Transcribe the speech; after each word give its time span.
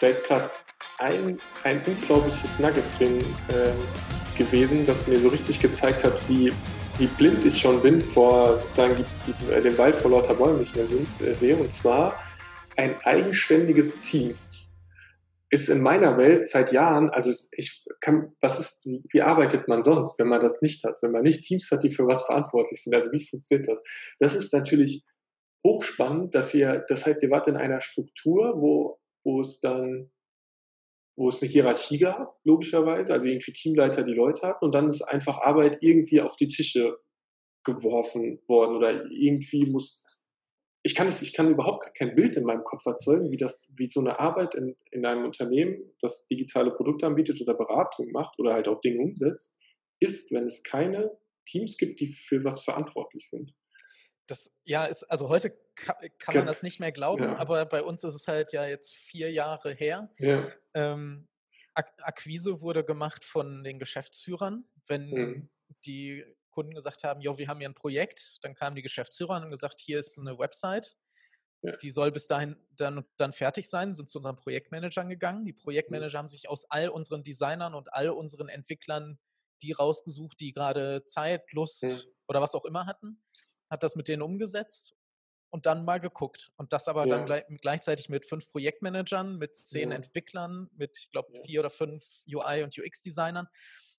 da 0.00 0.06
ist 0.06 0.26
gerade 0.26 0.50
ein, 0.98 1.38
ein 1.64 1.80
unglaubliches 1.86 2.58
Nugget 2.58 2.84
drin 2.98 3.18
äh, 3.48 4.38
gewesen, 4.38 4.86
das 4.86 5.06
mir 5.06 5.18
so 5.18 5.28
richtig 5.28 5.60
gezeigt 5.60 6.04
hat, 6.04 6.28
wie, 6.28 6.52
wie 6.98 7.06
blind 7.06 7.44
ich 7.44 7.60
schon 7.60 7.80
bin 7.82 8.00
vor 8.00 8.56
sozusagen 8.56 8.96
die, 8.96 9.32
die, 9.32 9.52
äh, 9.52 9.62
den 9.62 9.76
Wald 9.78 9.96
vor 9.96 10.10
lauter 10.10 10.34
Bäumen 10.34 10.60
nicht 10.60 10.74
mehr 10.76 10.86
sind, 10.86 11.08
äh, 11.20 11.34
sehe. 11.34 11.56
Und 11.56 11.72
zwar 11.72 12.18
ein 12.76 12.96
eigenständiges 13.02 14.00
Team 14.00 14.36
ist 15.50 15.68
in 15.68 15.82
meiner 15.82 16.18
Welt 16.18 16.48
seit 16.48 16.72
Jahren, 16.72 17.10
also 17.10 17.30
ich 17.52 17.84
kann, 18.00 18.32
was 18.40 18.58
ist, 18.58 18.84
wie, 18.86 19.04
wie, 19.12 19.22
arbeitet 19.22 19.68
man 19.68 19.82
sonst, 19.82 20.18
wenn 20.18 20.28
man 20.28 20.40
das 20.40 20.62
nicht 20.62 20.82
hat, 20.84 21.00
wenn 21.02 21.12
man 21.12 21.22
nicht 21.22 21.44
Teams 21.44 21.70
hat, 21.70 21.84
die 21.84 21.90
für 21.90 22.06
was 22.08 22.24
verantwortlich 22.24 22.82
sind, 22.82 22.94
also 22.94 23.12
wie 23.12 23.24
funktioniert 23.24 23.68
das? 23.68 23.80
Das 24.18 24.34
ist 24.34 24.52
natürlich 24.52 25.04
hochspannend, 25.64 26.34
dass 26.34 26.52
ihr, 26.54 26.84
das 26.88 27.06
heißt, 27.06 27.22
ihr 27.22 27.30
wart 27.30 27.46
in 27.46 27.56
einer 27.56 27.80
Struktur, 27.80 28.54
wo, 28.56 28.98
wo 29.24 29.40
es 29.40 29.60
dann, 29.60 30.10
wo 31.16 31.28
es 31.28 31.42
eine 31.42 31.50
Hierarchie 31.50 31.98
gab, 31.98 32.38
logischerweise, 32.44 33.12
also 33.12 33.26
irgendwie 33.26 33.52
Teamleiter, 33.52 34.02
die 34.02 34.14
Leute 34.14 34.46
hatten, 34.46 34.64
und 34.64 34.74
dann 34.74 34.86
ist 34.86 35.02
einfach 35.02 35.40
Arbeit 35.40 35.78
irgendwie 35.80 36.20
auf 36.20 36.36
die 36.36 36.48
Tische 36.48 36.98
geworfen 37.64 38.40
worden 38.46 38.76
oder 38.76 39.10
irgendwie 39.10 39.64
muss 39.70 40.04
ich 40.86 40.94
kann 40.94 41.08
es, 41.08 41.22
ich 41.22 41.32
kann 41.32 41.50
überhaupt 41.50 41.94
kein 41.94 42.14
Bild 42.14 42.36
in 42.36 42.44
meinem 42.44 42.62
Kopf 42.62 42.84
erzeugen, 42.84 43.30
wie 43.30 43.38
das, 43.38 43.72
wie 43.74 43.86
so 43.86 44.00
eine 44.00 44.20
Arbeit 44.20 44.54
in, 44.54 44.76
in 44.90 45.06
einem 45.06 45.24
Unternehmen, 45.24 45.82
das 46.00 46.26
digitale 46.26 46.72
Produkte 46.72 47.06
anbietet 47.06 47.40
oder 47.40 47.54
Beratung 47.54 48.12
macht 48.12 48.38
oder 48.38 48.52
halt 48.52 48.68
auch 48.68 48.82
Dinge 48.82 49.02
umsetzt, 49.02 49.56
ist, 49.98 50.30
wenn 50.30 50.44
es 50.44 50.62
keine 50.62 51.10
Teams 51.46 51.78
gibt, 51.78 52.00
die 52.00 52.08
für 52.08 52.44
was 52.44 52.62
verantwortlich 52.62 53.30
sind. 53.30 53.54
Das, 54.26 54.54
ja, 54.64 54.86
ist, 54.86 55.04
also 55.04 55.28
heute 55.28 55.50
kann, 55.74 55.96
kann 56.18 56.34
man 56.36 56.46
das 56.46 56.62
nicht 56.62 56.80
mehr 56.80 56.92
glauben, 56.92 57.24
ja. 57.24 57.36
aber 57.36 57.66
bei 57.66 57.82
uns 57.82 58.04
ist 58.04 58.14
es 58.14 58.28
halt 58.28 58.52
ja 58.52 58.66
jetzt 58.66 58.94
vier 58.94 59.30
Jahre 59.30 59.74
her. 59.74 60.10
Ja. 60.18 60.50
Ähm, 60.72 61.28
Akquise 61.74 62.60
wurde 62.60 62.84
gemacht 62.84 63.24
von 63.24 63.64
den 63.64 63.78
Geschäftsführern. 63.78 64.64
Wenn 64.86 65.10
mhm. 65.10 65.50
die 65.84 66.24
Kunden 66.50 66.74
gesagt 66.74 67.04
haben, 67.04 67.20
jo, 67.20 67.36
wir 67.36 67.48
haben 67.48 67.58
hier 67.58 67.68
ein 67.68 67.74
Projekt, 67.74 68.38
dann 68.42 68.54
kamen 68.54 68.76
die 68.76 68.82
Geschäftsführer 68.82 69.36
und 69.36 69.42
haben 69.42 69.50
gesagt, 69.50 69.80
hier 69.80 69.98
ist 69.98 70.18
eine 70.18 70.38
Website, 70.38 70.96
ja. 71.62 71.76
die 71.76 71.90
soll 71.90 72.12
bis 72.12 72.26
dahin 72.28 72.56
dann, 72.70 73.04
dann 73.16 73.32
fertig 73.32 73.68
sein, 73.68 73.94
sind 73.94 74.08
zu 74.08 74.18
unseren 74.18 74.36
Projektmanagern 74.36 75.08
gegangen. 75.08 75.44
Die 75.44 75.52
Projektmanager 75.52 76.16
mhm. 76.16 76.20
haben 76.20 76.26
sich 76.28 76.48
aus 76.48 76.70
all 76.70 76.88
unseren 76.88 77.24
Designern 77.24 77.74
und 77.74 77.92
all 77.92 78.10
unseren 78.10 78.48
Entwicklern 78.48 79.18
die 79.62 79.72
rausgesucht, 79.72 80.38
die 80.40 80.52
gerade 80.52 81.04
Zeit, 81.04 81.52
Lust 81.52 81.84
mhm. 81.84 82.00
oder 82.28 82.40
was 82.40 82.54
auch 82.54 82.64
immer 82.64 82.86
hatten, 82.86 83.20
hat 83.70 83.82
das 83.82 83.96
mit 83.96 84.08
denen 84.08 84.22
umgesetzt 84.22 84.94
und 85.50 85.66
dann 85.66 85.84
mal 85.84 86.00
geguckt. 86.00 86.52
Und 86.56 86.72
das 86.72 86.88
aber 86.88 87.06
ja. 87.06 87.16
dann 87.16 87.26
gleich, 87.26 87.44
gleichzeitig 87.60 88.08
mit 88.08 88.26
fünf 88.26 88.48
Projektmanagern, 88.50 89.38
mit 89.38 89.56
zehn 89.56 89.90
ja. 89.90 89.96
Entwicklern, 89.96 90.68
mit, 90.74 90.98
ich 90.98 91.10
glaube, 91.10 91.32
vier 91.44 91.60
oder 91.60 91.70
fünf 91.70 92.04
UI- 92.26 92.64
und 92.64 92.76
UX-Designern. 92.76 93.46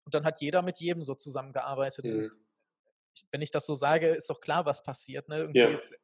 Und 0.04 0.14
dann 0.14 0.26
hat 0.26 0.42
jeder 0.42 0.62
mit 0.62 0.80
jedem 0.80 1.04
so 1.04 1.16
zusammengearbeitet. 1.16 2.06
Mhm. 2.06 2.30
wenn 3.32 3.42
ich 3.42 3.52
das 3.52 3.66
so 3.66 3.74
sage, 3.74 4.10
ist 4.10 4.30
doch 4.30 4.42
klar, 4.42 4.66
was 4.66 4.84
passiert. 4.84 5.30
Ne? 5.30 5.38
Irgendwie 5.40 5.62
ist, 5.62 5.96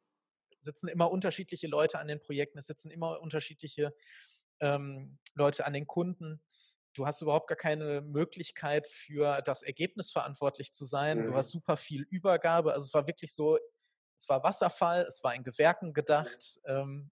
sitzen 0.58 0.88
immer 0.88 1.10
unterschiedliche 1.10 1.66
Leute 1.66 1.98
an 1.98 2.08
den 2.08 2.20
Projekten, 2.20 2.58
es 2.58 2.66
sitzen 2.66 2.90
immer 2.90 3.20
unterschiedliche 3.20 3.94
ähm, 4.60 5.18
Leute 5.34 5.66
an 5.66 5.72
den 5.72 5.86
Kunden. 5.86 6.40
Du 6.94 7.06
hast 7.06 7.22
überhaupt 7.22 7.48
gar 7.48 7.56
keine 7.56 8.02
Möglichkeit 8.02 8.86
für 8.86 9.40
das 9.42 9.62
Ergebnis 9.62 10.10
verantwortlich 10.10 10.72
zu 10.72 10.84
sein. 10.84 11.20
Mhm. 11.20 11.26
Du 11.26 11.34
hast 11.34 11.50
super 11.50 11.76
viel 11.76 12.06
Übergabe. 12.10 12.72
Also 12.72 12.86
es 12.86 12.94
war 12.94 13.06
wirklich 13.06 13.34
so, 13.34 13.58
es 14.16 14.28
war 14.28 14.42
Wasserfall, 14.42 15.02
es 15.02 15.24
war 15.24 15.34
in 15.34 15.42
Gewerken 15.42 15.94
gedacht. 15.94 16.60
Ähm, 16.66 17.10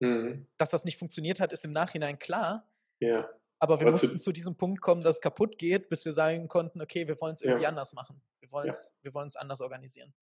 mhm. 0.00 0.46
Dass 0.58 0.70
das 0.70 0.84
nicht 0.84 0.98
funktioniert 0.98 1.40
hat, 1.40 1.52
ist 1.52 1.64
im 1.64 1.72
Nachhinein 1.72 2.18
klar. 2.18 2.68
Ja. 3.00 3.28
Aber 3.58 3.80
wir 3.80 3.90
mussten 3.90 4.18
zu 4.18 4.32
diesem 4.32 4.56
Punkt 4.56 4.82
kommen, 4.82 5.00
dass 5.00 5.16
es 5.16 5.22
kaputt 5.22 5.56
geht, 5.56 5.88
bis 5.88 6.04
wir 6.04 6.12
sagen 6.12 6.46
konnten, 6.46 6.82
okay, 6.82 7.08
wir 7.08 7.18
wollen 7.20 7.32
es 7.32 7.42
irgendwie 7.42 7.62
ja. 7.62 7.70
anders 7.70 7.94
machen. 7.94 8.20
Wir 8.40 8.52
wollen 8.52 8.68
es 8.68 8.94
ja. 9.02 9.14
wir 9.14 9.26
anders 9.36 9.60
organisieren. 9.62 10.12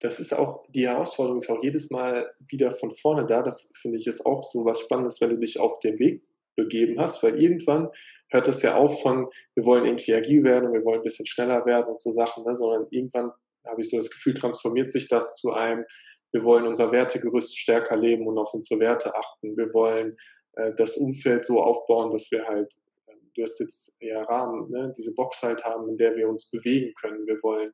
Das 0.00 0.20
ist 0.20 0.34
auch, 0.34 0.64
die 0.68 0.86
Herausforderung 0.86 1.38
ist 1.38 1.50
auch 1.50 1.62
jedes 1.62 1.90
Mal 1.90 2.34
wieder 2.40 2.70
von 2.70 2.90
vorne 2.90 3.26
da. 3.26 3.42
Das 3.42 3.72
finde 3.74 3.98
ich 3.98 4.06
ist 4.06 4.24
auch 4.24 4.44
so 4.44 4.64
was 4.64 4.80
Spannendes, 4.80 5.20
wenn 5.20 5.30
du 5.30 5.38
dich 5.38 5.58
auf 5.58 5.78
den 5.80 5.98
Weg 5.98 6.26
begeben 6.56 7.00
hast, 7.00 7.22
weil 7.22 7.40
irgendwann 7.40 7.88
hört 8.30 8.46
das 8.46 8.62
ja 8.62 8.76
auf 8.76 9.02
von, 9.02 9.28
wir 9.54 9.64
wollen 9.64 9.86
irgendwie 9.86 10.14
agil 10.14 10.44
werden, 10.44 10.72
wir 10.72 10.84
wollen 10.84 11.00
ein 11.00 11.04
bisschen 11.04 11.26
schneller 11.26 11.64
werden 11.66 11.86
und 11.86 12.00
so 12.00 12.12
Sachen, 12.12 12.44
ne? 12.44 12.54
sondern 12.54 12.86
irgendwann 12.90 13.32
habe 13.66 13.80
ich 13.80 13.90
so 13.90 13.96
das 13.96 14.10
Gefühl, 14.10 14.34
transformiert 14.34 14.92
sich 14.92 15.08
das 15.08 15.36
zu 15.36 15.52
einem, 15.52 15.84
wir 16.32 16.44
wollen 16.44 16.66
unser 16.66 16.92
Wertegerüst 16.92 17.58
stärker 17.58 17.96
leben 17.96 18.26
und 18.26 18.38
auf 18.38 18.52
unsere 18.52 18.80
Werte 18.80 19.14
achten. 19.14 19.56
Wir 19.56 19.72
wollen 19.72 20.16
äh, 20.56 20.72
das 20.76 20.96
Umfeld 20.96 21.44
so 21.44 21.62
aufbauen, 21.62 22.10
dass 22.10 22.30
wir 22.30 22.46
halt, 22.46 22.74
ähm, 23.08 23.30
du 23.34 23.42
hast 23.42 23.58
jetzt 23.60 23.96
ja 24.00 24.22
Rahmen, 24.22 24.70
ne, 24.70 24.92
diese 24.96 25.14
Box 25.14 25.42
halt 25.42 25.64
haben, 25.64 25.88
in 25.88 25.96
der 25.96 26.14
wir 26.16 26.28
uns 26.28 26.50
bewegen 26.50 26.92
können. 27.00 27.26
Wir 27.26 27.42
wollen 27.42 27.72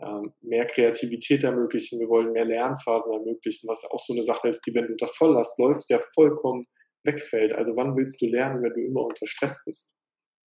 ähm, 0.00 0.32
mehr 0.42 0.66
Kreativität 0.66 1.42
ermöglichen, 1.42 1.98
wir 1.98 2.08
wollen 2.08 2.30
mehr 2.30 2.44
Lernphasen 2.44 3.12
ermöglichen, 3.12 3.68
was 3.68 3.84
auch 3.90 3.98
so 3.98 4.12
eine 4.12 4.22
Sache 4.22 4.48
ist, 4.48 4.64
die, 4.64 4.74
wenn 4.74 4.86
du 4.86 4.92
unter 4.92 5.08
Volllast 5.08 5.58
läufst, 5.58 5.90
ja 5.90 5.98
vollkommen 6.14 6.64
wegfällt. 7.08 7.52
Also 7.52 7.74
wann 7.76 7.96
willst 7.96 8.20
du 8.20 8.26
lernen, 8.26 8.62
wenn 8.62 8.74
du 8.74 8.84
immer 8.84 9.02
unter 9.02 9.26
Stress 9.26 9.62
bist? 9.64 9.96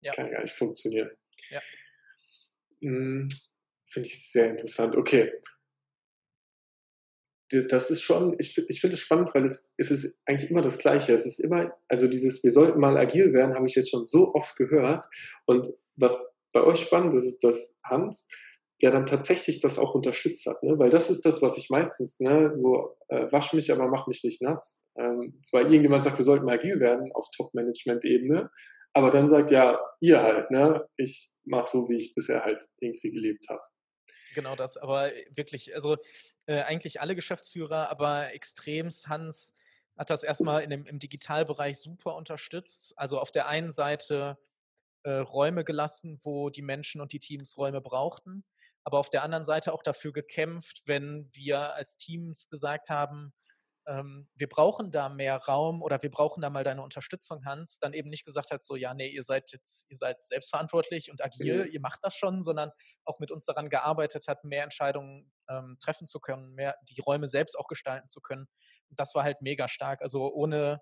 Ja. 0.01 0.11
Kann 0.13 0.27
ja 0.27 0.33
gar 0.33 0.41
nicht 0.43 0.53
funktionieren. 0.53 1.09
Ja. 1.49 1.61
Hm, 2.81 3.27
Finde 3.85 4.07
ich 4.07 4.31
sehr 4.31 4.51
interessant. 4.51 4.95
Okay, 4.95 5.31
das 7.49 7.89
ist 7.89 8.01
schon, 8.01 8.35
ich, 8.37 8.57
ich 8.69 8.79
finde 8.79 8.93
es 8.93 8.99
spannend, 8.99 9.33
weil 9.33 9.43
es, 9.43 9.71
es 9.77 9.89
ist 9.89 10.17
eigentlich 10.25 10.51
immer 10.51 10.61
das 10.61 10.77
Gleiche. 10.77 11.13
Es 11.13 11.25
ist 11.25 11.39
immer, 11.39 11.73
also 11.87 12.07
dieses, 12.07 12.43
wir 12.43 12.51
sollten 12.51 12.79
mal 12.79 12.97
agil 12.97 13.33
werden, 13.33 13.55
habe 13.55 13.65
ich 13.65 13.75
jetzt 13.75 13.89
schon 13.89 14.05
so 14.05 14.33
oft 14.35 14.55
gehört. 14.55 15.05
Und 15.45 15.67
was 15.95 16.17
bei 16.51 16.61
euch 16.61 16.79
spannend 16.79 17.13
ist, 17.15 17.25
ist, 17.25 17.43
dass 17.43 17.77
Hans 17.83 18.29
ja 18.81 18.91
dann 18.91 19.05
tatsächlich 19.05 19.59
das 19.59 19.77
auch 19.77 19.93
unterstützt 19.93 20.45
hat. 20.45 20.63
Ne? 20.63 20.79
Weil 20.79 20.89
das 20.89 21.09
ist 21.09 21.25
das, 21.25 21.41
was 21.41 21.57
ich 21.57 21.69
meistens, 21.69 22.19
ne, 22.19 22.51
so 22.53 22.97
äh, 23.09 23.31
wasch 23.31 23.53
mich, 23.53 23.71
aber 23.71 23.87
mach 23.87 24.07
mich 24.07 24.23
nicht 24.23 24.41
nass. 24.41 24.85
Ähm, 24.97 25.39
zwar 25.43 25.61
irgendjemand 25.61 26.03
sagt, 26.03 26.17
wir 26.17 26.25
sollten 26.25 26.49
agil 26.49 26.79
werden 26.79 27.11
auf 27.13 27.25
Top-Management-Ebene, 27.35 28.49
aber 28.93 29.09
dann 29.09 29.27
sagt 29.27 29.51
ja, 29.51 29.79
ihr 29.99 30.21
halt, 30.21 30.49
ne, 30.51 30.87
ich 30.97 31.39
mache 31.45 31.69
so, 31.69 31.89
wie 31.89 31.97
ich 31.97 32.15
bisher 32.15 32.43
halt 32.43 32.63
irgendwie 32.79 33.11
gelebt 33.11 33.47
habe. 33.49 33.61
Genau 34.33 34.55
das, 34.55 34.77
aber 34.77 35.11
wirklich, 35.31 35.75
also 35.75 35.97
äh, 36.45 36.61
eigentlich 36.61 37.01
alle 37.01 37.15
Geschäftsführer, 37.15 37.89
aber 37.89 38.33
extremst 38.33 39.07
Hans 39.07 39.55
hat 39.97 40.09
das 40.09 40.23
erstmal 40.23 40.63
in 40.63 40.69
dem, 40.69 40.85
im 40.85 40.99
Digitalbereich 40.99 41.77
super 41.77 42.15
unterstützt. 42.15 42.93
Also 42.97 43.19
auf 43.19 43.31
der 43.31 43.47
einen 43.47 43.71
Seite 43.71 44.37
äh, 45.03 45.11
Räume 45.11 45.63
gelassen, 45.63 46.17
wo 46.23 46.49
die 46.49 46.61
Menschen 46.61 47.01
und 47.01 47.13
die 47.13 47.19
Teams 47.19 47.57
Räume 47.57 47.81
brauchten, 47.81 48.43
aber 48.83 48.99
auf 48.99 49.09
der 49.09 49.23
anderen 49.23 49.43
Seite 49.43 49.73
auch 49.73 49.83
dafür 49.83 50.11
gekämpft, 50.13 50.81
wenn 50.85 51.29
wir 51.31 51.73
als 51.75 51.97
Teams 51.97 52.49
gesagt 52.49 52.89
haben, 52.89 53.33
ähm, 53.89 54.27
wir 54.35 54.47
brauchen 54.47 54.91
da 54.91 55.09
mehr 55.09 55.37
Raum 55.37 55.81
oder 55.81 56.01
wir 56.03 56.11
brauchen 56.11 56.41
da 56.41 56.49
mal 56.49 56.63
deine 56.63 56.83
Unterstützung, 56.83 57.43
Hans, 57.45 57.79
dann 57.79 57.93
eben 57.93 58.09
nicht 58.09 58.23
gesagt 58.23 58.51
hat, 58.51 58.63
so, 58.63 58.75
ja, 58.75 58.93
nee, 58.93 59.07
ihr 59.09 59.23
seid 59.23 59.51
jetzt, 59.51 59.89
ihr 59.89 59.97
seid 59.97 60.23
selbstverantwortlich 60.23 61.09
und 61.09 61.23
agil, 61.23 61.65
mhm. 61.65 61.71
ihr 61.71 61.81
macht 61.81 61.99
das 62.03 62.15
schon, 62.15 62.41
sondern 62.41 62.71
auch 63.05 63.19
mit 63.19 63.31
uns 63.31 63.45
daran 63.45 63.69
gearbeitet 63.69 64.27
hat, 64.27 64.43
mehr 64.43 64.63
Entscheidungen 64.63 65.31
ähm, 65.49 65.77
treffen 65.79 66.05
zu 66.05 66.19
können, 66.19 66.53
mehr 66.53 66.75
die 66.83 67.01
Räume 67.01 67.25
selbst 67.25 67.57
auch 67.57 67.67
gestalten 67.67 68.07
zu 68.07 68.21
können. 68.21 68.47
Und 68.89 68.99
das 68.99 69.15
war 69.15 69.23
halt 69.23 69.41
mega 69.41 69.67
stark. 69.67 70.01
Also 70.03 70.31
ohne, 70.31 70.81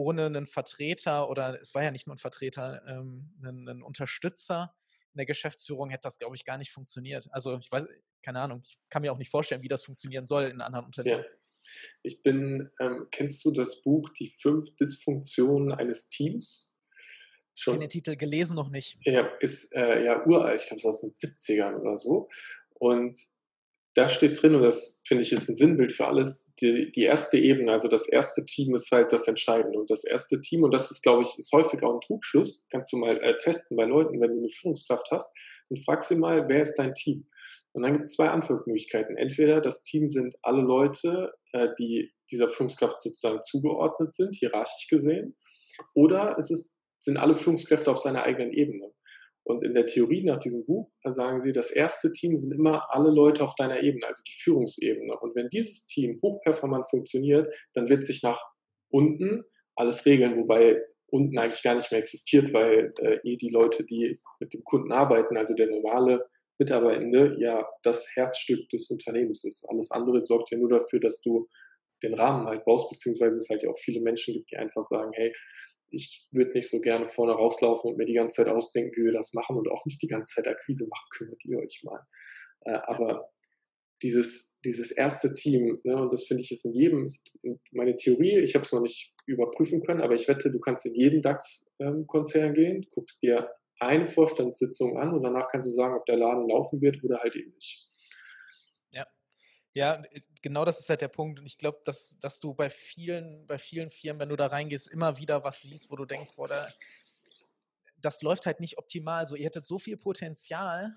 ohne 0.00 0.26
einen 0.26 0.46
Vertreter 0.46 1.28
oder 1.28 1.60
es 1.60 1.74
war 1.74 1.82
ja 1.82 1.90
nicht 1.90 2.06
nur 2.06 2.16
ein 2.16 2.18
Vertreter, 2.18 2.82
ähm, 2.86 3.34
einen, 3.42 3.68
einen 3.68 3.82
Unterstützer 3.82 4.74
in 5.12 5.18
der 5.18 5.26
Geschäftsführung 5.26 5.90
hätte 5.90 6.02
das, 6.04 6.18
glaube 6.18 6.36
ich, 6.36 6.44
gar 6.44 6.56
nicht 6.56 6.70
funktioniert. 6.70 7.26
Also 7.32 7.58
ich 7.58 7.70
weiß, 7.70 7.86
keine 8.22 8.40
Ahnung, 8.40 8.62
ich 8.64 8.78
kann 8.88 9.02
mir 9.02 9.12
auch 9.12 9.18
nicht 9.18 9.30
vorstellen, 9.30 9.62
wie 9.62 9.68
das 9.68 9.82
funktionieren 9.82 10.24
soll 10.24 10.44
in 10.44 10.60
anderen 10.60 10.86
Unternehmen. 10.86 11.24
Ja. 11.24 11.30
Ich 12.02 12.22
bin, 12.22 12.70
ähm, 12.80 13.08
kennst 13.10 13.44
du 13.44 13.50
das 13.50 13.82
Buch 13.82 14.08
Die 14.10 14.28
fünf 14.28 14.74
Dysfunktionen 14.76 15.72
eines 15.72 16.08
Teams? 16.08 16.74
Schon, 17.54 17.74
ich 17.74 17.80
den 17.80 17.88
Titel 17.90 18.16
gelesen 18.16 18.54
noch 18.54 18.70
nicht. 18.70 18.98
Ja, 19.02 19.26
ist 19.40 19.74
äh, 19.74 20.04
ja 20.04 20.24
uralt, 20.24 20.60
ich 20.60 20.68
glaube, 20.68 20.88
aus 20.88 21.00
den 21.00 21.10
70ern 21.10 21.80
oder 21.80 21.98
so. 21.98 22.28
Und 22.74 23.18
da 23.94 24.08
steht 24.08 24.40
drin, 24.40 24.54
und 24.54 24.62
das 24.62 25.02
finde 25.06 25.24
ich 25.24 25.32
ist 25.32 25.48
ein 25.48 25.56
Sinnbild 25.56 25.92
für 25.92 26.06
alles, 26.06 26.52
die, 26.60 26.92
die 26.92 27.02
erste 27.02 27.38
Ebene, 27.38 27.72
also 27.72 27.88
das 27.88 28.08
erste 28.08 28.44
Team 28.44 28.74
ist 28.74 28.90
halt 28.92 29.12
das 29.12 29.26
Entscheidende. 29.26 29.78
Und 29.78 29.90
das 29.90 30.04
erste 30.04 30.40
Team, 30.40 30.62
und 30.62 30.72
das 30.72 30.90
ist, 30.90 31.02
glaube 31.02 31.22
ich, 31.22 31.38
ist 31.38 31.52
häufig 31.52 31.82
auch 31.82 31.94
ein 31.94 32.00
Trugschluss, 32.00 32.66
kannst 32.70 32.92
du 32.92 32.98
mal 32.98 33.16
äh, 33.20 33.36
testen 33.38 33.76
bei 33.76 33.84
Leuten, 33.84 34.20
wenn 34.20 34.30
du 34.30 34.38
eine 34.38 34.48
Führungskraft 34.48 35.08
hast, 35.10 35.34
und 35.68 35.84
frag 35.84 36.02
sie 36.02 36.16
mal, 36.16 36.48
wer 36.48 36.62
ist 36.62 36.76
dein 36.76 36.94
Team? 36.94 37.26
Und 37.72 37.82
dann 37.82 37.92
gibt 37.92 38.06
es 38.06 38.14
zwei 38.14 38.28
Antwortmöglichkeiten. 38.28 39.16
Entweder 39.16 39.60
das 39.60 39.84
Team 39.84 40.08
sind 40.08 40.34
alle 40.42 40.62
Leute, 40.62 41.32
äh, 41.52 41.68
die 41.78 42.12
dieser 42.30 42.48
Führungskraft 42.48 43.00
sozusagen 43.00 43.42
zugeordnet 43.42 44.12
sind, 44.12 44.36
hierarchisch 44.36 44.88
gesehen, 44.88 45.36
oder 45.94 46.36
es 46.38 46.50
ist, 46.50 46.78
sind 46.98 47.16
alle 47.16 47.34
Führungskräfte 47.34 47.90
auf 47.90 47.98
seiner 47.98 48.22
eigenen 48.22 48.52
Ebene. 48.52 48.92
Und 49.50 49.64
in 49.64 49.74
der 49.74 49.86
Theorie 49.86 50.24
nach 50.24 50.38
diesem 50.38 50.64
Buch 50.64 50.90
sagen 51.04 51.40
sie, 51.40 51.52
das 51.52 51.70
erste 51.70 52.12
Team 52.12 52.38
sind 52.38 52.52
immer 52.52 52.86
alle 52.90 53.10
Leute 53.10 53.42
auf 53.42 53.54
deiner 53.54 53.82
Ebene, 53.82 54.06
also 54.06 54.22
die 54.26 54.36
Führungsebene. 54.40 55.18
Und 55.18 55.34
wenn 55.34 55.48
dieses 55.48 55.86
Team 55.86 56.18
hochperformant 56.22 56.88
funktioniert, 56.88 57.52
dann 57.74 57.88
wird 57.88 58.04
sich 58.04 58.22
nach 58.22 58.40
unten 58.90 59.44
alles 59.76 60.06
regeln, 60.06 60.36
wobei 60.36 60.82
unten 61.08 61.38
eigentlich 61.38 61.62
gar 61.62 61.74
nicht 61.74 61.90
mehr 61.90 62.00
existiert, 62.00 62.52
weil 62.52 62.92
äh, 63.00 63.18
eh 63.24 63.36
die 63.36 63.48
Leute, 63.48 63.84
die 63.84 64.12
mit 64.38 64.54
dem 64.54 64.62
Kunden 64.64 64.92
arbeiten, 64.92 65.36
also 65.36 65.54
der 65.54 65.68
normale 65.68 66.24
Mitarbeitende, 66.58 67.36
ja 67.40 67.66
das 67.82 68.14
Herzstück 68.14 68.68
des 68.68 68.90
Unternehmens 68.90 69.44
ist. 69.44 69.66
Alles 69.68 69.90
andere 69.90 70.20
sorgt 70.20 70.50
ja 70.50 70.58
nur 70.58 70.68
dafür, 70.68 71.00
dass 71.00 71.20
du 71.22 71.48
den 72.02 72.14
Rahmen 72.14 72.46
halt 72.46 72.64
baust, 72.64 72.90
beziehungsweise 72.90 73.36
es 73.36 73.48
halt 73.48 73.62
ja 73.62 73.70
auch 73.70 73.78
viele 73.78 74.00
Menschen 74.00 74.34
gibt, 74.34 74.50
die 74.50 74.56
einfach 74.56 74.82
sagen, 74.82 75.10
hey, 75.14 75.32
ich 75.90 76.28
würde 76.32 76.52
nicht 76.52 76.70
so 76.70 76.80
gerne 76.80 77.06
vorne 77.06 77.32
rauslaufen 77.32 77.90
und 77.90 77.96
mir 77.96 78.04
die 78.04 78.14
ganze 78.14 78.42
Zeit 78.42 78.52
ausdenken, 78.52 78.92
wie 78.96 79.06
wir 79.06 79.12
das 79.12 79.32
machen 79.32 79.56
und 79.56 79.70
auch 79.70 79.84
nicht 79.86 80.02
die 80.02 80.08
ganze 80.08 80.36
Zeit 80.36 80.48
Akquise 80.48 80.86
machen, 80.88 81.06
kümmert 81.10 81.44
ihr 81.44 81.58
euch 81.58 81.82
mal. 81.84 82.00
Äh, 82.64 82.78
aber 82.86 83.30
dieses, 84.02 84.56
dieses 84.64 84.90
erste 84.90 85.34
Team, 85.34 85.80
ne, 85.84 85.96
und 85.96 86.12
das 86.12 86.24
finde 86.24 86.42
ich 86.42 86.50
ist 86.50 86.64
in 86.64 86.72
jedem, 86.72 87.06
meine 87.72 87.96
Theorie, 87.96 88.38
ich 88.38 88.54
habe 88.54 88.64
es 88.64 88.72
noch 88.72 88.82
nicht 88.82 89.14
überprüfen 89.26 89.82
können, 89.82 90.00
aber 90.00 90.14
ich 90.14 90.28
wette, 90.28 90.50
du 90.50 90.58
kannst 90.60 90.86
in 90.86 90.94
jeden 90.94 91.22
DAX-Konzern 91.22 92.48
ähm, 92.48 92.54
gehen, 92.54 92.86
guckst 92.94 93.22
dir 93.22 93.50
eine 93.78 94.06
Vorstandssitzung 94.06 94.98
an 94.98 95.14
und 95.14 95.22
danach 95.22 95.48
kannst 95.48 95.68
du 95.68 95.72
sagen, 95.72 95.94
ob 95.96 96.04
der 96.06 96.16
Laden 96.16 96.48
laufen 96.48 96.80
wird 96.80 97.02
oder 97.02 97.18
halt 97.18 97.34
eben 97.36 97.50
nicht. 97.50 97.89
Ja. 99.74 100.02
Ja, 100.02 100.02
genau 100.42 100.64
das 100.64 100.80
ist 100.80 100.88
halt 100.88 101.00
der 101.00 101.08
Punkt. 101.08 101.38
Und 101.38 101.46
ich 101.46 101.58
glaube, 101.58 101.80
dass, 101.84 102.18
dass 102.20 102.40
du 102.40 102.54
bei 102.54 102.70
vielen, 102.70 103.46
bei 103.46 103.58
vielen 103.58 103.90
Firmen, 103.90 104.20
wenn 104.20 104.28
du 104.28 104.36
da 104.36 104.46
reingehst, 104.46 104.88
immer 104.88 105.18
wieder 105.18 105.44
was 105.44 105.62
siehst, 105.62 105.90
wo 105.90 105.96
du 105.96 106.04
denkst, 106.04 106.34
boah, 106.34 106.48
da, 106.48 106.68
das 107.98 108.22
läuft 108.22 108.46
halt 108.46 108.60
nicht 108.60 108.78
optimal. 108.78 109.26
So, 109.26 109.36
ihr 109.36 109.46
hättet 109.46 109.66
so 109.66 109.78
viel 109.78 109.96
Potenzial, 109.96 110.96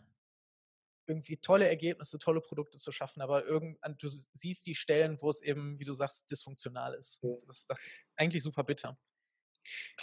irgendwie 1.07 1.37
tolle 1.37 1.67
Ergebnisse, 1.67 2.17
tolle 2.17 2.41
Produkte 2.41 2.77
zu 2.77 2.91
schaffen, 2.91 3.21
aber 3.21 3.45
irgend, 3.45 3.77
du 3.99 4.07
siehst 4.07 4.65
die 4.65 4.75
Stellen, 4.75 5.21
wo 5.21 5.29
es 5.29 5.41
eben, 5.41 5.77
wie 5.79 5.83
du 5.83 5.93
sagst, 5.93 6.31
dysfunktional 6.31 6.93
ist. 6.93 7.21
Das, 7.23 7.67
das 7.67 7.79
ist 7.81 7.89
eigentlich 8.15 8.41
super 8.41 8.63
bitter. 8.63 8.97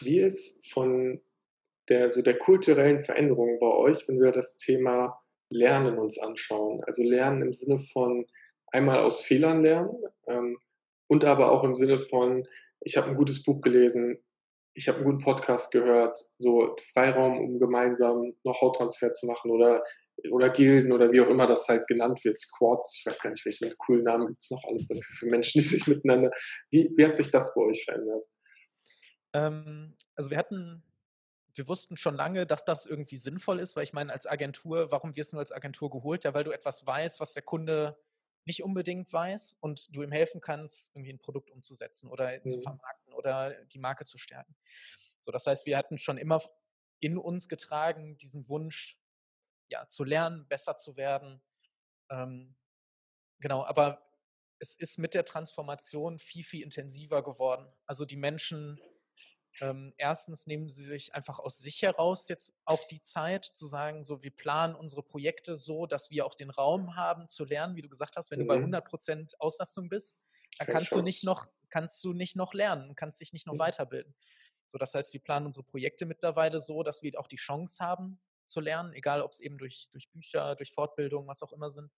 Wie 0.00 0.20
ist 0.20 0.66
von 0.66 1.20
der, 1.88 2.08
so 2.08 2.22
der 2.22 2.38
kulturellen 2.38 3.00
Veränderung 3.00 3.58
bei 3.58 3.66
euch, 3.66 4.06
wenn 4.08 4.20
wir 4.20 4.30
das 4.30 4.58
Thema 4.58 5.18
Lernen 5.48 5.98
uns 5.98 6.18
anschauen? 6.18 6.84
Also 6.84 7.02
Lernen 7.02 7.42
im 7.42 7.52
Sinne 7.52 7.78
von 7.78 8.26
einmal 8.72 9.00
aus 9.00 9.20
Fehlern 9.20 9.62
lernen 9.62 9.90
ähm, 10.26 10.58
und 11.08 11.24
aber 11.24 11.50
auch 11.50 11.64
im 11.64 11.74
Sinne 11.74 11.98
von, 11.98 12.46
ich 12.80 12.96
habe 12.96 13.08
ein 13.08 13.16
gutes 13.16 13.42
Buch 13.42 13.60
gelesen, 13.60 14.18
ich 14.74 14.88
habe 14.88 14.98
einen 14.98 15.06
guten 15.06 15.24
Podcast 15.24 15.72
gehört, 15.72 16.16
so 16.38 16.76
Freiraum, 16.92 17.38
um 17.38 17.58
gemeinsam 17.58 18.34
noch 18.44 18.60
Hauttransfer 18.60 19.12
zu 19.12 19.26
machen 19.26 19.50
oder 19.50 19.82
oder 20.30 20.50
Gilden 20.50 20.92
oder 20.92 21.10
wie 21.12 21.20
auch 21.20 21.28
immer 21.28 21.46
das 21.46 21.66
halt 21.68 21.86
genannt 21.86 22.24
wird, 22.24 22.38
Squads, 22.38 22.98
ich 22.98 23.06
weiß 23.06 23.20
gar 23.20 23.30
nicht, 23.30 23.44
welchen 23.44 23.74
coolen 23.78 24.04
Namen 24.04 24.26
gibt 24.26 24.42
es 24.42 24.50
noch 24.50 24.62
alles 24.64 24.86
dafür 24.86 25.02
für 25.02 25.26
Menschen, 25.26 25.60
die 25.60 25.66
sich 25.66 25.86
miteinander. 25.86 26.30
Wie, 26.70 26.90
wie 26.96 27.04
hat 27.06 27.16
sich 27.16 27.30
das 27.30 27.54
bei 27.54 27.62
euch 27.62 27.84
verändert? 27.84 28.26
Ähm, 29.32 29.96
also 30.14 30.30
wir 30.30 30.38
hatten, 30.38 30.82
wir 31.54 31.68
wussten 31.68 31.96
schon 31.96 32.16
lange, 32.16 32.46
dass 32.46 32.64
das 32.64 32.86
irgendwie 32.86 33.16
sinnvoll 33.16 33.60
ist, 33.60 33.76
weil 33.76 33.84
ich 33.84 33.92
meine, 33.92 34.12
als 34.12 34.26
Agentur, 34.26 34.90
warum 34.90 35.16
wirst 35.16 35.32
du 35.32 35.38
als 35.38 35.52
Agentur 35.52 35.90
geholt? 35.90 36.24
Ja, 36.24 36.34
weil 36.34 36.44
du 36.44 36.50
etwas 36.50 36.86
weißt, 36.86 37.20
was 37.20 37.32
der 37.32 37.42
Kunde 37.42 37.96
nicht 38.44 38.62
unbedingt 38.62 39.12
weiß 39.12 39.58
und 39.60 39.94
du 39.94 40.02
ihm 40.02 40.12
helfen 40.12 40.40
kannst, 40.40 40.94
irgendwie 40.94 41.12
ein 41.12 41.18
Produkt 41.18 41.50
umzusetzen 41.50 42.08
oder 42.08 42.38
mhm. 42.38 42.48
zu 42.48 42.60
vermarkten 42.60 43.12
oder 43.14 43.64
die 43.66 43.78
Marke 43.78 44.04
zu 44.04 44.18
stärken. 44.18 44.56
So, 45.20 45.30
das 45.30 45.46
heißt, 45.46 45.66
wir 45.66 45.76
hatten 45.76 45.98
schon 45.98 46.16
immer 46.16 46.40
in 47.00 47.18
uns 47.18 47.48
getragen 47.48 48.16
diesen 48.16 48.48
Wunsch, 48.48 48.98
ja, 49.68 49.86
zu 49.86 50.04
lernen, 50.04 50.46
besser 50.48 50.76
zu 50.76 50.96
werden. 50.96 51.42
Ähm, 52.10 52.56
genau, 53.38 53.64
aber 53.64 54.06
es 54.58 54.74
ist 54.74 54.98
mit 54.98 55.14
der 55.14 55.24
Transformation 55.24 56.18
viel, 56.18 56.44
viel 56.44 56.62
intensiver 56.62 57.22
geworden. 57.22 57.72
Also 57.86 58.04
die 58.04 58.16
Menschen, 58.16 58.80
ähm, 59.60 59.92
erstens 59.96 60.46
nehmen 60.46 60.68
sie 60.68 60.84
sich 60.84 61.14
einfach 61.14 61.38
aus 61.38 61.58
sich 61.58 61.82
heraus 61.82 62.28
jetzt 62.28 62.54
auch 62.64 62.84
die 62.84 63.02
Zeit 63.02 63.44
zu 63.44 63.66
sagen, 63.66 64.04
so 64.04 64.22
wir 64.22 64.30
planen 64.30 64.74
unsere 64.74 65.02
Projekte 65.02 65.56
so, 65.56 65.86
dass 65.86 66.10
wir 66.10 66.24
auch 66.26 66.34
den 66.34 66.50
Raum 66.50 66.96
haben 66.96 67.28
zu 67.28 67.44
lernen, 67.44 67.76
wie 67.76 67.82
du 67.82 67.88
gesagt 67.88 68.16
hast, 68.16 68.30
wenn 68.30 68.38
mhm. 68.38 68.44
du 68.44 68.48
bei 68.48 68.56
100 68.56 68.84
Prozent 68.84 69.40
Auslastung 69.40 69.88
bist, 69.88 70.18
dann 70.58 70.66
Keine 70.66 70.74
kannst 70.74 70.88
Chance. 70.90 71.00
du 71.00 71.04
nicht 71.04 71.24
noch 71.24 71.46
kannst 71.70 72.02
du 72.02 72.12
nicht 72.12 72.36
noch 72.36 72.52
lernen, 72.52 72.94
kannst 72.96 73.20
dich 73.20 73.32
nicht 73.32 73.46
noch 73.46 73.54
mhm. 73.54 73.60
weiterbilden. 73.60 74.14
So, 74.66 74.78
das 74.78 74.94
heißt, 74.94 75.12
wir 75.12 75.20
planen 75.20 75.46
unsere 75.46 75.64
Projekte 75.64 76.06
mittlerweile 76.06 76.60
so, 76.60 76.82
dass 76.82 77.02
wir 77.02 77.18
auch 77.18 77.28
die 77.28 77.36
Chance 77.36 77.84
haben, 77.84 78.20
zu 78.44 78.60
lernen, 78.60 78.92
egal 78.92 79.22
ob 79.22 79.32
es 79.32 79.40
eben 79.40 79.56
durch, 79.58 79.88
durch 79.92 80.10
Bücher, 80.10 80.56
durch 80.56 80.72
Fortbildung, 80.72 81.26
was 81.28 81.42
auch 81.42 81.52
immer 81.52 81.70
sind. 81.70 81.90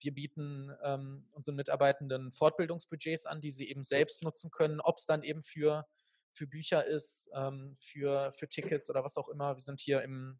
Wir 0.00 0.12
bieten 0.12 0.70
ähm, 0.82 1.28
unseren 1.30 1.54
Mitarbeitenden 1.54 2.32
Fortbildungsbudgets 2.32 3.26
an, 3.26 3.40
die 3.40 3.50
sie 3.50 3.68
eben 3.70 3.84
selbst 3.84 4.22
nutzen 4.22 4.50
können, 4.50 4.80
ob 4.80 4.98
es 4.98 5.06
dann 5.06 5.22
eben 5.22 5.40
für, 5.40 5.86
für 6.34 6.46
Bücher 6.46 6.84
ist, 6.84 7.30
ähm, 7.34 7.74
für, 7.76 8.32
für 8.32 8.48
Tickets 8.48 8.90
oder 8.90 9.04
was 9.04 9.16
auch 9.16 9.28
immer. 9.28 9.54
Wir 9.54 9.60
sind 9.60 9.80
hier 9.80 10.02
im, 10.02 10.38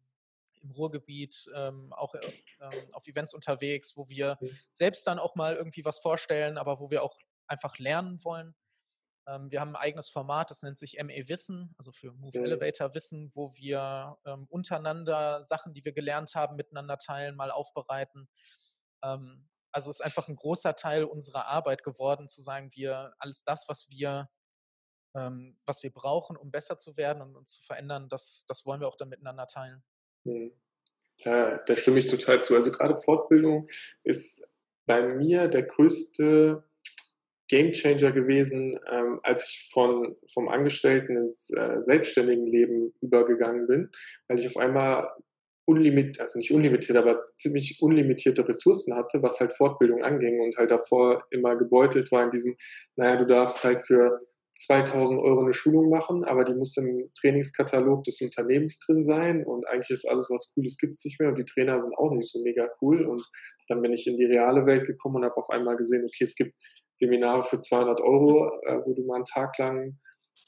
im 0.61 0.71
Ruhrgebiet 0.71 1.49
ähm, 1.55 1.93
auch 1.93 2.13
äh, 2.15 2.19
ähm, 2.59 2.87
auf 2.93 3.07
Events 3.07 3.33
unterwegs, 3.33 3.95
wo 3.95 4.09
wir 4.09 4.37
selbst 4.71 5.07
dann 5.07 5.19
auch 5.19 5.35
mal 5.35 5.55
irgendwie 5.55 5.85
was 5.85 5.99
vorstellen, 5.99 6.57
aber 6.57 6.79
wo 6.79 6.89
wir 6.89 7.01
auch 7.01 7.17
einfach 7.47 7.79
lernen 7.79 8.23
wollen. 8.23 8.55
Ähm, 9.27 9.49
wir 9.49 9.61
haben 9.61 9.75
ein 9.75 9.81
eigenes 9.81 10.09
Format, 10.09 10.51
das 10.51 10.61
nennt 10.61 10.77
sich 10.77 11.01
ME 11.01 11.27
Wissen, 11.29 11.73
also 11.77 11.91
für 11.91 12.11
Move. 12.11 12.37
Elevator 12.37 12.93
Wissen, 12.93 13.31
wo 13.33 13.53
wir 13.55 14.17
ähm, 14.25 14.45
untereinander 14.49 15.41
Sachen, 15.43 15.73
die 15.73 15.83
wir 15.83 15.93
gelernt 15.93 16.35
haben, 16.35 16.55
miteinander 16.55 16.97
teilen, 16.97 17.35
mal 17.35 17.51
aufbereiten. 17.51 18.27
Ähm, 19.03 19.47
also 19.71 19.89
es 19.89 19.99
ist 19.99 20.05
einfach 20.05 20.27
ein 20.27 20.35
großer 20.35 20.75
Teil 20.75 21.03
unserer 21.03 21.47
Arbeit 21.47 21.83
geworden, 21.83 22.29
zu 22.29 22.41
sagen, 22.41 22.69
wir 22.73 23.13
alles 23.19 23.43
das, 23.43 23.67
was 23.67 23.89
wir, 23.89 24.29
ähm, 25.15 25.57
was 25.65 25.83
wir 25.83 25.91
brauchen, 25.91 26.37
um 26.37 26.51
besser 26.51 26.77
zu 26.77 26.97
werden 26.97 27.21
und 27.21 27.35
uns 27.35 27.53
zu 27.53 27.61
verändern, 27.63 28.09
das, 28.09 28.45
das 28.47 28.65
wollen 28.65 28.81
wir 28.81 28.87
auch 28.87 28.97
dann 28.97 29.09
miteinander 29.09 29.47
teilen. 29.47 29.83
Mhm. 30.25 30.51
Ja, 31.19 31.57
da 31.57 31.75
stimme 31.75 31.99
ich 31.99 32.07
total 32.07 32.43
zu. 32.43 32.55
Also 32.55 32.71
gerade 32.71 32.95
Fortbildung 32.95 33.67
ist 34.03 34.47
bei 34.85 35.01
mir 35.01 35.47
der 35.47 35.63
größte 35.63 36.63
Gamechanger 37.47 38.11
gewesen, 38.11 38.77
ähm, 38.91 39.19
als 39.23 39.49
ich 39.49 39.69
von, 39.71 40.17
vom 40.33 40.49
Angestellten 40.49 41.15
ins 41.15 41.51
äh, 41.51 41.79
selbstständigen 41.79 42.47
Leben 42.47 42.93
übergegangen 43.01 43.67
bin, 43.67 43.89
weil 44.27 44.39
ich 44.39 44.47
auf 44.47 44.57
einmal 44.57 45.09
unlimitiert, 45.67 46.21
also 46.21 46.37
nicht 46.39 46.51
unlimitiert, 46.51 46.97
aber 46.97 47.25
ziemlich 47.37 47.81
unlimitierte 47.81 48.47
Ressourcen 48.47 48.95
hatte, 48.95 49.21
was 49.21 49.39
halt 49.39 49.53
Fortbildung 49.53 50.03
anging 50.03 50.39
und 50.41 50.57
halt 50.57 50.71
davor 50.71 51.23
immer 51.31 51.55
gebeutelt 51.55 52.11
war 52.11 52.23
in 52.23 52.29
diesem, 52.29 52.55
naja, 52.95 53.15
du 53.15 53.25
darfst 53.25 53.63
halt 53.63 53.81
für 53.81 54.19
2000 54.57 55.19
Euro 55.19 55.41
eine 55.41 55.53
Schulung 55.53 55.89
machen, 55.89 56.23
aber 56.23 56.45
die 56.45 56.53
muss 56.53 56.77
im 56.77 57.11
Trainingskatalog 57.19 58.03
des 58.05 58.21
Unternehmens 58.21 58.79
drin 58.79 59.03
sein 59.03 59.45
und 59.45 59.67
eigentlich 59.67 59.89
ist 59.89 60.07
alles, 60.07 60.29
was 60.29 60.53
Cooles 60.53 60.77
gibt 60.77 60.93
es 60.93 61.03
nicht 61.03 61.19
mehr 61.19 61.29
und 61.29 61.37
die 61.37 61.45
Trainer 61.45 61.77
sind 61.77 61.93
auch 61.97 62.11
nicht 62.11 62.31
so 62.31 62.41
mega 62.41 62.69
cool 62.81 63.05
und 63.05 63.21
dann 63.67 63.81
bin 63.81 63.91
ich 63.91 64.07
in 64.07 64.15
die 64.15 64.25
reale 64.25 64.65
Welt 64.65 64.85
gekommen 64.85 65.17
und 65.17 65.25
habe 65.25 65.35
auf 65.37 65.49
einmal 65.49 65.75
gesehen, 65.75 66.05
okay, 66.05 66.23
es 66.23 66.35
gibt 66.35 66.53
Seminare 66.93 67.41
für 67.41 67.59
200 67.59 67.99
Euro, 67.99 68.49
äh, 68.65 68.79
wo 68.85 68.93
du 68.93 69.05
mal 69.05 69.15
einen 69.15 69.25
Tag 69.25 69.57
lang 69.57 69.97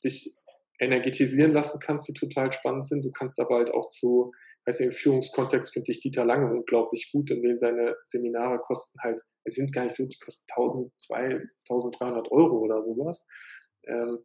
dich 0.03 0.33
energetisieren 0.79 1.53
lassen 1.53 1.79
kannst, 1.79 2.07
die 2.07 2.13
total 2.13 2.51
spannend 2.51 2.85
sind. 2.85 3.03
Du 3.03 3.11
kannst 3.11 3.39
aber 3.39 3.55
halt 3.55 3.71
auch 3.71 3.89
zu, 3.89 4.31
weiß 4.65 4.79
nicht, 4.79 4.87
im 4.87 4.93
Führungskontext 4.93 5.73
finde 5.73 5.91
ich 5.91 5.99
Dieter 5.99 6.23
Lange 6.23 6.53
unglaublich 6.53 7.09
gut, 7.11 7.31
in 7.31 7.41
dem 7.41 7.57
seine 7.57 7.95
Seminare 8.03 8.59
kosten 8.59 8.97
halt, 9.01 9.19
es 9.43 9.55
sind 9.55 9.73
gar 9.73 9.83
nicht 9.83 9.95
so, 9.95 10.05
die 10.05 10.17
kosten 10.23 10.45
1000, 10.55 10.91
2300 10.99 12.31
Euro 12.31 12.59
oder 12.59 12.81
sowas. 12.81 13.25
Ähm, 13.87 14.19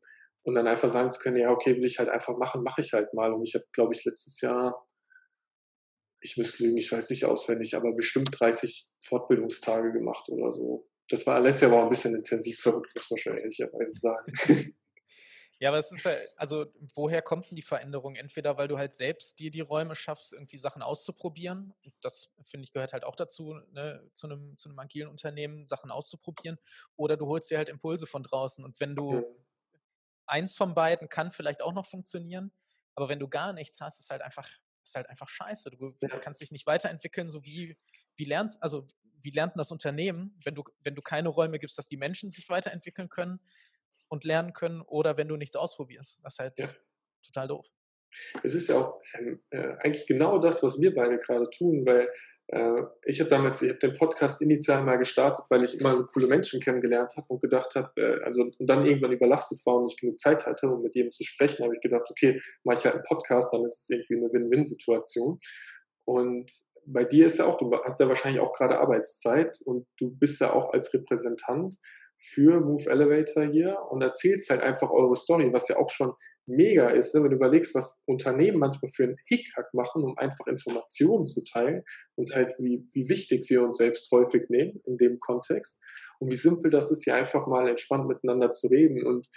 und 0.45 0.55
dann 0.55 0.67
einfach 0.67 0.89
sagen 0.89 1.13
zu 1.13 1.21
können, 1.21 1.37
ja, 1.37 1.51
okay, 1.51 1.77
will 1.77 1.85
ich 1.85 1.99
halt 1.99 2.09
einfach 2.09 2.37
machen, 2.37 2.63
mache 2.63 2.81
ich 2.81 2.93
halt 2.93 3.15
mal. 3.15 3.33
Und 3.33 3.45
ich 3.45 3.55
habe, 3.55 3.65
glaube 3.73 3.95
ich, 3.95 4.05
letztes 4.05 4.41
Jahr, 4.41 4.87
ich 6.21 6.37
müsste 6.37 6.65
lügen, 6.65 6.77
ich 6.79 6.91
weiß 6.91 7.11
nicht 7.11 7.25
auswendig, 7.25 7.77
aber 7.77 7.93
bestimmt 7.93 8.31
30 8.39 8.91
Fortbildungstage 9.01 9.93
gemacht 9.93 10.29
oder 10.29 10.51
so 10.51 10.89
das 11.13 11.27
war 11.27 11.41
letztes 11.41 11.63
Jahr 11.63 11.73
war 11.73 11.83
ein 11.83 11.89
bisschen 11.89 12.15
intensiv 12.15 12.59
verrückt, 12.61 12.91
muss 12.95 13.11
man 13.11 13.19
schon 13.19 13.39
ehrlicherweise 13.39 13.93
sagen. 13.93 14.33
Ja, 15.61 15.69
aber 15.69 15.79
es 15.79 15.93
ist 15.93 16.05
halt, 16.05 16.29
also 16.35 16.67
woher 16.97 17.23
kommt 17.23 17.49
denn 17.49 17.55
die 17.55 17.63
Veränderung? 17.63 18.17
Entweder 18.17 18.57
weil 18.57 18.67
du 18.67 18.79
halt 18.79 18.95
selbst 18.95 19.39
dir 19.39 19.53
die 19.53 19.61
Räume 19.61 19.95
schaffst, 19.95 20.33
irgendwie 20.33 20.57
Sachen 20.57 20.83
auszuprobieren. 20.83 21.73
Das 22.01 22.35
finde 22.43 22.65
ich 22.65 22.73
gehört 22.73 22.93
halt 22.93 23.05
auch 23.05 23.15
dazu, 23.15 23.55
ne, 23.71 24.03
zu, 24.13 24.27
einem, 24.27 24.57
zu 24.57 24.69
einem 24.69 24.79
agilen 24.81 25.09
Unternehmen 25.09 25.65
Sachen 25.67 25.93
auszuprobieren. 25.93 26.59
Oder 26.97 27.17
du 27.17 27.27
holst 27.27 27.49
dir 27.49 27.59
halt 27.59 27.69
Impulse 27.69 28.07
von 28.09 28.25
draußen. 28.25 28.65
Und 28.65 28.81
wenn 28.81 28.97
du 28.97 29.13
mhm. 29.13 29.25
Eins 30.33 30.57
von 30.57 30.75
beiden 30.75 31.09
kann 31.09 31.31
vielleicht 31.31 31.63
auch 31.63 31.75
noch 31.75 31.87
funktionieren, 31.87 32.53
aber 32.95 33.09
wenn 33.09 33.19
du 33.19 33.29
gar 33.29 33.53
nichts 33.53 33.81
hast, 33.81 34.01
ist 34.01 34.11
halt 34.11 34.23
einfach, 34.23 34.49
ist 34.83 34.95
halt 34.95 35.09
einfach 35.09 35.29
scheiße. 35.29 35.71
Du 35.71 35.95
kannst 36.21 36.41
dich 36.41 36.51
nicht 36.51 36.67
weiterentwickeln, 36.67 37.31
so 37.31 37.45
wie, 37.45 37.77
wie 38.17 38.25
lernst, 38.25 38.63
also 38.63 38.87
wie 39.21 39.31
lernt 39.31 39.53
das 39.57 39.71
Unternehmen, 39.71 40.37
wenn 40.45 40.55
du, 40.55 40.65
wenn 40.81 40.95
du 40.95 41.03
keine 41.03 41.29
Räume 41.29 41.59
gibst, 41.59 41.79
dass 41.79 41.87
die 41.87 41.97
Menschen 41.97 42.31
sich 42.31 42.49
weiterentwickeln 42.49 43.09
können 43.09 43.41
und 44.09 44.25
lernen 44.25 44.53
können 44.53 44.81
oder 44.83 45.17
wenn 45.17 45.29
du 45.29 45.37
nichts 45.37 45.55
ausprobierst. 45.55 46.21
Das 46.23 46.35
ist 46.35 46.39
halt 46.39 46.59
ja. 46.59 46.69
total 47.25 47.49
doof. 47.49 47.67
Es 48.43 48.55
ist 48.55 48.69
ja 48.69 48.77
auch 48.77 49.01
ähm, 49.19 49.43
äh, 49.51 49.75
eigentlich 49.81 50.07
genau 50.07 50.39
das, 50.39 50.63
was 50.63 50.81
wir 50.81 50.93
beide 50.93 51.19
gerade 51.19 51.49
tun, 51.51 51.87
weil 51.87 52.11
ich 53.05 53.19
habe 53.21 53.31
damals, 53.31 53.63
ich 53.63 53.71
habe 53.71 53.79
den 53.79 53.95
Podcast 53.95 54.43
initial 54.43 54.85
mal 54.85 54.99
gestartet, 54.99 55.47
weil 55.49 55.65
ich 55.65 55.81
immer 55.81 55.97
so 55.97 56.05
coole 56.05 56.27
Menschen 56.27 56.61
kennengelernt 56.61 57.15
habe 57.17 57.27
und 57.29 57.41
gedacht 57.41 57.75
habe, 57.75 57.91
äh, 57.97 58.23
also 58.25 58.43
und 58.43 58.67
dann 58.67 58.85
irgendwann 58.85 59.13
überlastet 59.13 59.65
war 59.65 59.77
und 59.77 59.85
nicht 59.85 59.99
genug 59.99 60.21
Zeit 60.21 60.45
hatte, 60.45 60.69
um 60.69 60.83
mit 60.83 60.95
jedem 60.95 61.11
zu 61.11 61.25
sprechen, 61.25 61.65
habe 61.65 61.75
ich 61.75 61.81
gedacht, 61.81 62.11
okay, 62.11 62.39
mache 62.65 62.79
ich 62.79 62.85
halt 62.85 62.97
einen 62.97 63.05
Podcast, 63.05 63.55
dann 63.55 63.65
ist 63.65 63.83
es 63.83 63.91
irgendwie 63.91 64.17
eine 64.17 64.33
Win-Win-Situation. 64.33 65.39
Und 66.05 66.51
bei 66.85 67.05
dir 67.05 67.27
ist 67.27 67.39
ja 67.39 67.47
auch, 67.47 67.57
du 67.57 67.71
hast 67.85 68.01
ja 68.01 68.09
wahrscheinlich 68.09 68.43
auch 68.43 68.53
gerade 68.53 68.81
Arbeitszeit 68.81 69.59
und 69.65 69.87
du 69.99 70.11
bist 70.11 70.41
ja 70.41 70.53
auch 70.53 70.73
als 70.73 70.93
Repräsentant 70.93 71.77
für 72.25 72.61
Move 72.61 72.89
Elevator 72.89 73.45
hier 73.45 73.77
und 73.91 74.01
erzählst 74.01 74.49
halt 74.51 74.63
einfach 74.63 74.91
eure 74.91 75.15
Story, 75.15 75.53
was 75.53 75.69
ja 75.69 75.77
auch 75.77 75.91
schon 75.91 76.13
mega 76.47 76.89
ist, 76.91 77.15
ne? 77.15 77.23
wenn 77.23 77.31
du 77.31 77.37
überlegst, 77.37 77.75
was 77.75 78.03
Unternehmen 78.07 78.59
manchmal 78.59 78.91
für 78.91 79.05
einen 79.05 79.17
Hickhack 79.27 79.73
machen, 79.75 80.05
um 80.05 80.17
einfach 80.19 80.47
Informationen 80.47 81.27
zu 81.27 81.43
teilen 81.45 81.83
und 82.15 82.35
halt 82.35 82.55
wie, 82.59 82.87
wie 82.93 83.09
wichtig 83.09 83.49
wir 83.49 83.63
uns 83.63 83.79
selbst 83.79 84.11
häufig 84.13 84.49
nehmen 84.49 84.81
in 84.87 84.97
dem 84.97 85.19
Kontext 85.19 85.81
und 86.21 86.31
wie 86.31 86.37
simpel 86.37 86.71
das 86.71 86.91
ist, 86.91 87.05
hier 87.05 87.15
einfach 87.15 87.47
mal 87.47 87.69
entspannt 87.69 88.07
miteinander 88.07 88.51
zu 88.51 88.69
reden 88.69 89.05
und 89.05 89.29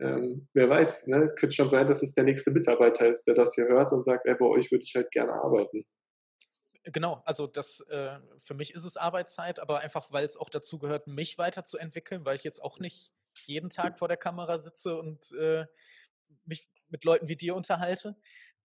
ähm, 0.00 0.48
wer 0.54 0.68
weiß, 0.68 1.08
ne? 1.08 1.22
es 1.22 1.36
könnte 1.36 1.56
schon 1.56 1.70
sein, 1.70 1.86
dass 1.86 2.02
es 2.02 2.14
der 2.14 2.24
nächste 2.24 2.50
Mitarbeiter 2.52 3.08
ist, 3.08 3.24
der 3.24 3.34
das 3.34 3.54
hier 3.54 3.66
hört 3.66 3.92
und 3.92 4.04
sagt, 4.04 4.26
ey, 4.26 4.34
bei 4.34 4.46
euch 4.46 4.70
würde 4.70 4.84
ich 4.84 4.94
halt 4.94 5.10
gerne 5.10 5.32
arbeiten. 5.32 5.84
Genau, 6.84 7.22
also 7.26 7.46
das 7.46 7.80
äh, 7.88 8.18
für 8.38 8.54
mich 8.54 8.72
ist 8.74 8.84
es 8.84 8.96
Arbeitszeit, 8.96 9.58
aber 9.58 9.80
einfach, 9.80 10.10
weil 10.12 10.24
es 10.24 10.38
auch 10.38 10.48
dazu 10.48 10.78
gehört, 10.78 11.06
mich 11.06 11.36
weiterzuentwickeln, 11.36 12.24
weil 12.24 12.36
ich 12.36 12.44
jetzt 12.44 12.62
auch 12.62 12.78
nicht 12.78 13.12
jeden 13.46 13.70
Tag 13.70 13.98
vor 13.98 14.08
der 14.08 14.16
Kamera 14.16 14.56
sitze 14.56 14.96
und 14.96 15.32
äh, 15.32 15.66
mich 16.44 16.68
mit 16.88 17.04
Leuten 17.04 17.28
wie 17.28 17.36
dir 17.36 17.54
unterhalte. 17.54 18.16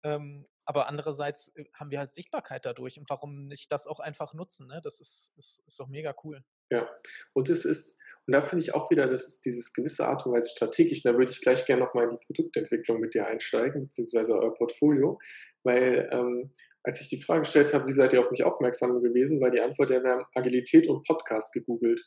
Ähm, 0.03 0.45
aber 0.65 0.87
andererseits 0.87 1.49
äh, 1.55 1.65
haben 1.73 1.91
wir 1.91 1.99
halt 1.99 2.11
Sichtbarkeit 2.11 2.65
dadurch 2.65 2.99
und 2.99 3.09
warum 3.09 3.47
nicht 3.47 3.71
das 3.71 3.87
auch 3.87 3.99
einfach 3.99 4.33
nutzen? 4.33 4.67
Ne? 4.67 4.79
Das 4.83 5.01
ist, 5.01 5.31
ist, 5.35 5.63
ist 5.65 5.79
doch 5.79 5.87
mega 5.87 6.13
cool. 6.23 6.43
Ja, 6.71 6.89
und 7.33 7.49
es 7.49 7.65
ist, 7.65 8.01
und 8.25 8.33
da 8.33 8.41
finde 8.41 8.63
ich 8.63 8.73
auch 8.73 8.89
wieder, 8.89 9.05
das 9.07 9.27
ist 9.27 9.45
dieses 9.45 9.73
gewisse 9.73 10.07
Art 10.07 10.25
und 10.25 10.33
Weise 10.33 10.49
strategisch. 10.49 11.03
Da 11.03 11.13
würde 11.13 11.31
ich 11.31 11.41
gleich 11.41 11.65
gerne 11.65 11.83
nochmal 11.83 12.05
in 12.05 12.11
die 12.11 12.25
Produktentwicklung 12.25 12.99
mit 12.99 13.13
dir 13.13 13.27
einsteigen, 13.27 13.81
beziehungsweise 13.81 14.33
euer 14.33 14.53
Portfolio, 14.53 15.19
weil 15.63 16.09
ähm, 16.11 16.51
als 16.83 16.99
ich 16.99 17.09
die 17.09 17.21
Frage 17.21 17.41
gestellt 17.41 17.73
habe, 17.73 17.87
wie 17.87 17.93
seid 17.93 18.13
ihr 18.13 18.19
auf 18.19 18.29
mich 18.29 18.43
aufmerksam 18.43 19.01
gewesen, 19.01 19.39
war 19.41 19.51
die 19.51 19.61
Antwort, 19.61 19.89
ja, 19.89 20.03
wir 20.03 20.11
haben 20.11 20.25
Agilität 20.35 20.87
und 20.87 21.05
Podcast 21.05 21.53
gegoogelt. 21.53 22.01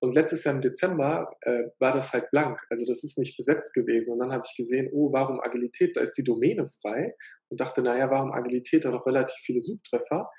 Und 0.00 0.14
letztes 0.14 0.44
Jahr 0.44 0.54
im 0.54 0.60
Dezember 0.60 1.30
äh, 1.42 1.64
war 1.78 1.92
das 1.92 2.12
halt 2.12 2.30
blank. 2.30 2.60
Also 2.70 2.84
das 2.86 3.04
ist 3.04 3.18
nicht 3.18 3.36
besetzt 3.36 3.74
gewesen. 3.74 4.12
Und 4.12 4.18
dann 4.18 4.32
habe 4.32 4.42
ich 4.46 4.56
gesehen, 4.56 4.90
oh, 4.92 5.12
warum 5.12 5.40
Agilität? 5.40 5.96
Da 5.96 6.00
ist 6.00 6.14
die 6.14 6.24
Domäne 6.24 6.66
frei. 6.66 7.14
Und 7.50 7.60
dachte, 7.60 7.82
naja, 7.82 8.10
warum 8.10 8.32
Agilität? 8.32 8.84
Da 8.84 8.90
doch 8.90 9.06
relativ 9.06 9.36
viele 9.36 9.60
Suchtreffer. 9.60 10.30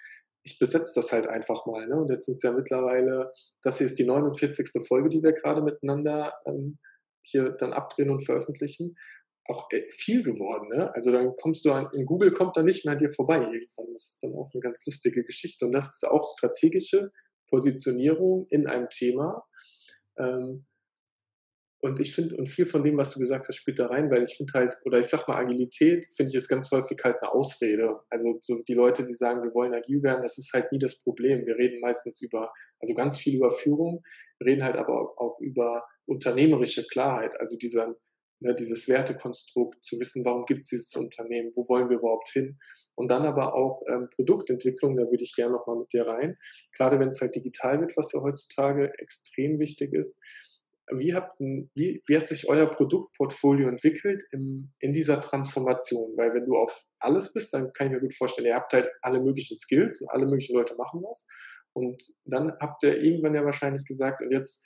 Ich 0.43 0.59
besetze 0.59 0.93
das 0.95 1.11
halt 1.11 1.27
einfach 1.27 1.65
mal. 1.65 1.87
Ne? 1.87 1.95
Und 1.95 2.11
jetzt 2.11 2.25
sind 2.25 2.35
es 2.35 2.43
ja 2.43 2.51
mittlerweile, 2.51 3.29
das 3.63 3.77
hier 3.77 3.87
ist 3.87 3.97
die 3.97 4.05
49. 4.05 4.67
Folge, 4.87 5.09
die 5.09 5.23
wir 5.23 5.33
gerade 5.33 5.63
miteinander 5.63 6.33
ähm, 6.45 6.77
hier 7.23 7.49
dann 7.51 7.73
abdrehen 7.73 8.11
und 8.11 8.23
veröffentlichen 8.23 8.95
auch 9.47 9.71
äh, 9.71 9.89
viel 9.89 10.23
geworden. 10.23 10.69
Ne? 10.69 10.93
Also 10.93 11.11
dann 11.11 11.33
kommst 11.35 11.65
du 11.65 11.71
an, 11.71 11.87
in 11.93 12.05
Google 12.05 12.31
kommt 12.31 12.57
dann 12.57 12.65
nicht 12.65 12.85
mehr 12.85 12.93
an 12.93 12.97
dir 12.97 13.09
vorbei 13.09 13.37
irgendwann. 13.37 13.91
Das 13.91 14.09
ist 14.09 14.19
dann 14.23 14.33
auch 14.33 14.49
eine 14.53 14.61
ganz 14.61 14.85
lustige 14.85 15.23
Geschichte. 15.23 15.65
Und 15.65 15.71
das 15.73 15.95
ist 15.95 16.07
auch 16.07 16.23
strategische 16.37 17.11
Positionierung 17.49 18.47
in 18.49 18.67
einem 18.67 18.89
Thema. 18.89 19.43
Ähm, 20.17 20.65
und 21.85 21.99
ich 21.99 22.15
finde, 22.15 22.35
und 22.37 22.47
viel 22.47 22.65
von 22.65 22.83
dem, 22.83 22.97
was 22.97 23.11
du 23.11 23.19
gesagt 23.19 23.47
hast, 23.47 23.57
spielt 23.57 23.77
da 23.77 23.85
rein, 23.85 24.09
weil 24.09 24.23
ich 24.23 24.35
finde 24.35 24.53
halt, 24.53 24.75
oder 24.85 24.97
ich 24.97 25.05
sag 25.05 25.27
mal, 25.27 25.35
Agilität, 25.35 26.07
finde 26.15 26.31
ich, 26.31 26.35
ist 26.35 26.47
ganz 26.47 26.71
häufig 26.71 26.97
halt 27.03 27.17
eine 27.21 27.31
Ausrede. 27.31 27.99
Also 28.09 28.39
so 28.41 28.57
die 28.67 28.73
Leute, 28.73 29.03
die 29.03 29.13
sagen, 29.13 29.43
wir 29.43 29.53
wollen 29.53 29.75
agil 29.75 30.01
werden, 30.01 30.21
das 30.21 30.39
ist 30.39 30.51
halt 30.51 30.71
nie 30.71 30.79
das 30.79 31.03
Problem. 31.03 31.45
Wir 31.45 31.55
reden 31.57 31.79
meistens 31.81 32.23
über, 32.23 32.51
also 32.79 32.95
ganz 32.95 33.19
viel 33.19 33.35
über 33.35 33.51
Führung, 33.51 34.03
wir 34.39 34.47
reden 34.47 34.63
halt 34.63 34.77
aber 34.77 35.13
auch 35.19 35.39
über 35.39 35.85
unternehmerische 36.07 36.87
Klarheit, 36.87 37.39
also 37.39 37.55
dieser 37.55 37.95
ne, 38.39 38.55
dieses 38.55 38.87
Wertekonstrukt, 38.87 39.83
zu 39.83 39.99
wissen, 39.99 40.25
warum 40.25 40.45
gibt 40.45 40.61
es 40.61 40.69
dieses 40.69 40.95
Unternehmen, 40.95 41.51
wo 41.55 41.67
wollen 41.69 41.89
wir 41.89 41.97
überhaupt 41.97 42.29
hin. 42.29 42.57
Und 42.95 43.09
dann 43.09 43.25
aber 43.25 43.55
auch 43.55 43.81
ähm, 43.89 44.09
Produktentwicklung, 44.13 44.95
da 44.95 45.03
würde 45.03 45.23
ich 45.23 45.35
gerne 45.35 45.53
nochmal 45.53 45.77
mit 45.77 45.91
dir 45.91 46.07
rein. 46.07 46.37
Gerade 46.75 46.99
wenn 46.99 47.09
es 47.09 47.19
halt 47.19 47.35
digital 47.35 47.81
wird, 47.81 47.97
was 47.97 48.13
ja 48.13 48.21
heutzutage 48.21 48.93
extrem 48.99 49.59
wichtig 49.59 49.93
ist. 49.93 50.19
Wie, 50.93 51.13
habt, 51.15 51.39
wie, 51.39 52.03
wie 52.05 52.17
hat 52.17 52.27
sich 52.27 52.47
euer 52.47 52.69
Produktportfolio 52.69 53.67
entwickelt 53.67 54.23
im, 54.31 54.71
in 54.79 54.91
dieser 54.91 55.19
Transformation? 55.19 56.15
Weil 56.15 56.33
wenn 56.33 56.45
du 56.45 56.55
auf 56.55 56.85
alles 56.99 57.33
bist, 57.33 57.53
dann 57.53 57.73
kann 57.73 57.87
ich 57.87 57.93
mir 57.93 58.01
gut 58.01 58.13
vorstellen, 58.13 58.47
ihr 58.47 58.55
habt 58.55 58.71
halt 58.71 58.89
alle 59.01 59.19
möglichen 59.19 59.57
Skills 59.57 60.01
und 60.01 60.09
alle 60.11 60.25
möglichen 60.25 60.55
Leute 60.55 60.75
machen 60.75 61.01
was. 61.01 61.25
Und 61.73 62.01
dann 62.23 62.53
habt 62.61 62.83
ihr 62.83 63.01
irgendwann 63.01 63.35
ja 63.35 63.43
wahrscheinlich 63.43 63.83
gesagt, 63.85 64.21
und 64.21 64.31
jetzt 64.31 64.65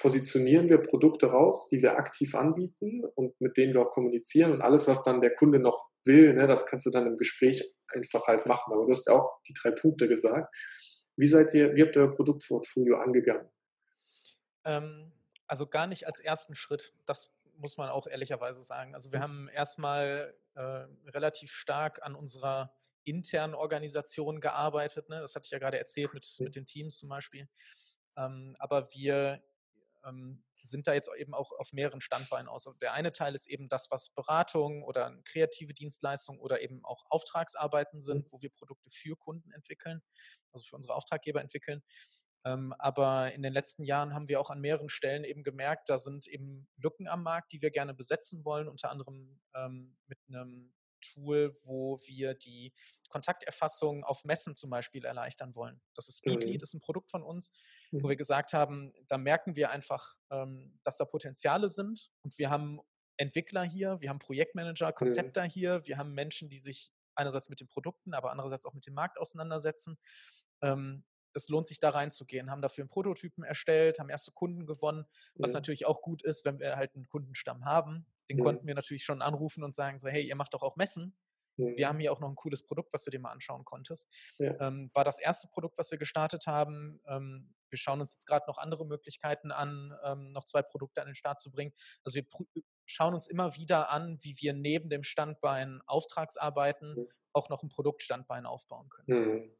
positionieren 0.00 0.68
wir 0.68 0.78
Produkte 0.78 1.26
raus, 1.26 1.68
die 1.68 1.82
wir 1.82 1.96
aktiv 1.96 2.34
anbieten 2.34 3.04
und 3.14 3.38
mit 3.40 3.56
denen 3.56 3.74
wir 3.74 3.82
auch 3.82 3.90
kommunizieren 3.90 4.52
und 4.52 4.62
alles, 4.62 4.88
was 4.88 5.02
dann 5.02 5.20
der 5.20 5.32
Kunde 5.32 5.58
noch 5.58 5.90
will, 6.04 6.32
ne, 6.32 6.46
das 6.46 6.66
kannst 6.66 6.86
du 6.86 6.90
dann 6.90 7.06
im 7.06 7.16
Gespräch 7.16 7.62
einfach 7.88 8.26
halt 8.26 8.46
machen. 8.46 8.72
Aber 8.72 8.86
du 8.86 8.90
hast 8.90 9.06
ja 9.06 9.14
auch 9.14 9.40
die 9.46 9.52
drei 9.52 9.70
Punkte 9.72 10.08
gesagt. 10.08 10.54
Wie 11.16 11.28
seid 11.28 11.52
ihr, 11.52 11.74
wie 11.74 11.82
habt 11.82 11.96
ihr 11.96 12.02
euer 12.02 12.10
Produktportfolio 12.10 12.96
angegangen? 12.96 13.48
Ähm, 14.64 15.12
also 15.46 15.66
gar 15.66 15.86
nicht 15.86 16.06
als 16.06 16.20
ersten 16.20 16.54
Schritt. 16.54 16.94
Das 17.04 17.30
muss 17.58 17.76
man 17.76 17.90
auch 17.90 18.06
ehrlicherweise 18.06 18.62
sagen. 18.62 18.94
Also 18.94 19.12
wir 19.12 19.18
mhm. 19.18 19.24
haben 19.24 19.48
erstmal 19.48 20.34
äh, 20.54 20.86
relativ 21.10 21.52
stark 21.52 22.02
an 22.02 22.14
unserer 22.14 22.72
internen 23.04 23.54
Organisation 23.54 24.40
gearbeitet. 24.40 25.10
Ne? 25.10 25.20
Das 25.20 25.34
hatte 25.34 25.44
ich 25.44 25.50
ja 25.50 25.58
gerade 25.58 25.78
erzählt 25.78 26.14
mit, 26.14 26.26
mhm. 26.38 26.44
mit 26.44 26.56
den 26.56 26.64
Teams 26.64 26.96
zum 26.96 27.10
Beispiel. 27.10 27.48
Ähm, 28.16 28.56
aber 28.58 28.86
wir 28.94 29.42
ähm, 30.04 30.42
sind 30.54 30.86
da 30.86 30.94
jetzt 30.94 31.10
eben 31.16 31.34
auch 31.34 31.52
auf 31.58 31.72
mehreren 31.72 32.00
Standbeinen 32.00 32.48
aus. 32.48 32.68
Der 32.80 32.92
eine 32.92 33.12
Teil 33.12 33.34
ist 33.34 33.46
eben 33.46 33.68
das, 33.68 33.90
was 33.90 34.10
Beratung 34.10 34.82
oder 34.82 35.16
kreative 35.24 35.74
Dienstleistungen 35.74 36.40
oder 36.40 36.60
eben 36.60 36.84
auch 36.84 37.04
Auftragsarbeiten 37.08 37.98
mhm. 37.98 38.02
sind, 38.02 38.32
wo 38.32 38.40
wir 38.40 38.50
Produkte 38.50 38.90
für 38.90 39.16
Kunden 39.16 39.50
entwickeln, 39.52 40.02
also 40.52 40.64
für 40.64 40.76
unsere 40.76 40.94
Auftraggeber 40.94 41.40
entwickeln. 41.40 41.82
Ähm, 42.44 42.74
aber 42.78 43.32
in 43.34 43.42
den 43.42 43.52
letzten 43.52 43.84
Jahren 43.84 44.14
haben 44.14 44.28
wir 44.28 44.40
auch 44.40 44.50
an 44.50 44.60
mehreren 44.60 44.88
Stellen 44.88 45.24
eben 45.24 45.42
gemerkt, 45.42 45.90
da 45.90 45.98
sind 45.98 46.26
eben 46.26 46.68
Lücken 46.76 47.06
am 47.06 47.22
Markt, 47.22 47.52
die 47.52 47.60
wir 47.60 47.70
gerne 47.70 47.92
besetzen 47.92 48.44
wollen, 48.44 48.68
unter 48.68 48.90
anderem 48.90 49.40
ähm, 49.54 49.96
mit 50.06 50.18
einem 50.28 50.72
Tool, 51.00 51.54
wo 51.64 51.98
wir 52.06 52.34
die 52.34 52.72
Kontakterfassung 53.08 54.04
auf 54.04 54.24
Messen 54.24 54.54
zum 54.54 54.70
Beispiel 54.70 55.04
erleichtern 55.04 55.54
wollen. 55.54 55.80
Das 55.94 56.08
ist 56.08 56.18
Speedly, 56.18 56.54
mhm. 56.54 56.60
ist 56.62 56.74
ein 56.74 56.80
Produkt 56.80 57.10
von 57.10 57.22
uns, 57.22 57.50
mhm. 57.90 58.02
wo 58.02 58.08
wir 58.08 58.16
gesagt 58.16 58.52
haben, 58.52 58.92
da 59.08 59.18
merken 59.18 59.56
wir 59.56 59.70
einfach, 59.70 60.14
ähm, 60.30 60.78
dass 60.84 60.96
da 60.96 61.04
Potenziale 61.04 61.68
sind 61.68 62.10
und 62.22 62.38
wir 62.38 62.50
haben 62.50 62.80
Entwickler 63.16 63.64
hier, 63.64 64.00
wir 64.00 64.08
haben 64.08 64.18
Projektmanager, 64.18 64.88
mhm. 64.88 64.94
Konzepter 64.94 65.44
mhm. 65.44 65.48
hier, 65.48 65.86
wir 65.86 65.98
haben 65.98 66.14
Menschen, 66.14 66.48
die 66.48 66.58
sich 66.58 66.92
einerseits 67.14 67.48
mit 67.48 67.60
den 67.60 67.68
Produkten, 67.68 68.14
aber 68.14 68.30
andererseits 68.30 68.64
auch 68.64 68.72
mit 68.72 68.86
dem 68.86 68.94
Markt 68.94 69.18
auseinandersetzen. 69.18 69.98
Ähm, 70.62 71.04
das 71.32 71.48
lohnt 71.48 71.66
sich 71.66 71.80
da 71.80 71.90
reinzugehen, 71.90 72.50
haben 72.50 72.62
dafür 72.62 72.82
einen 72.82 72.90
Prototypen 72.90 73.44
erstellt, 73.44 73.98
haben 73.98 74.08
erste 74.08 74.32
Kunden 74.32 74.66
gewonnen, 74.66 75.06
was 75.34 75.52
ja. 75.52 75.58
natürlich 75.58 75.86
auch 75.86 76.02
gut 76.02 76.22
ist, 76.22 76.44
wenn 76.44 76.58
wir 76.58 76.76
halt 76.76 76.94
einen 76.94 77.06
Kundenstamm 77.06 77.64
haben. 77.64 78.06
Den 78.28 78.38
ja. 78.38 78.44
konnten 78.44 78.66
wir 78.66 78.74
natürlich 78.74 79.04
schon 79.04 79.22
anrufen 79.22 79.64
und 79.64 79.74
sagen 79.74 79.98
so, 79.98 80.08
hey, 80.08 80.26
ihr 80.26 80.36
macht 80.36 80.54
doch 80.54 80.62
auch 80.62 80.76
Messen. 80.76 81.16
Ja. 81.56 81.76
Wir 81.76 81.88
haben 81.88 81.98
hier 81.98 82.12
auch 82.12 82.20
noch 82.20 82.28
ein 82.28 82.36
cooles 82.36 82.62
Produkt, 82.62 82.92
was 82.92 83.04
du 83.04 83.10
dir 83.10 83.20
mal 83.20 83.32
anschauen 83.32 83.64
konntest. 83.64 84.10
Ähm, 84.60 84.90
war 84.94 85.04
das 85.04 85.18
erste 85.18 85.48
Produkt, 85.48 85.78
was 85.78 85.90
wir 85.90 85.98
gestartet 85.98 86.46
haben. 86.46 87.00
Ähm, 87.06 87.54
wir 87.68 87.78
schauen 87.78 88.00
uns 88.00 88.12
jetzt 88.12 88.26
gerade 88.26 88.46
noch 88.46 88.58
andere 88.58 88.86
Möglichkeiten 88.86 89.52
an, 89.52 89.94
ähm, 90.04 90.32
noch 90.32 90.44
zwei 90.44 90.62
Produkte 90.62 91.00
an 91.00 91.06
den 91.06 91.14
Start 91.14 91.38
zu 91.38 91.50
bringen. 91.50 91.72
Also 92.04 92.16
wir 92.16 92.26
schauen 92.84 93.14
uns 93.14 93.26
immer 93.26 93.54
wieder 93.54 93.90
an, 93.90 94.18
wie 94.22 94.36
wir 94.38 94.52
neben 94.52 94.90
dem 94.90 95.02
Standbein 95.02 95.80
Auftragsarbeiten 95.86 97.08
auch 97.32 97.48
noch 97.48 97.62
ein 97.62 97.68
Produktstandbein 97.68 98.46
aufbauen 98.46 98.88
können. 98.88 99.52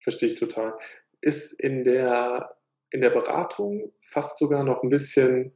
Verstehe 0.00 0.28
ich 0.28 0.38
total. 0.38 0.76
Ist 1.20 1.60
in 1.60 1.82
der, 1.82 2.48
in 2.90 3.00
der 3.00 3.10
Beratung 3.10 3.92
fast 4.00 4.38
sogar 4.38 4.64
noch 4.64 4.82
ein 4.82 4.88
bisschen, 4.88 5.52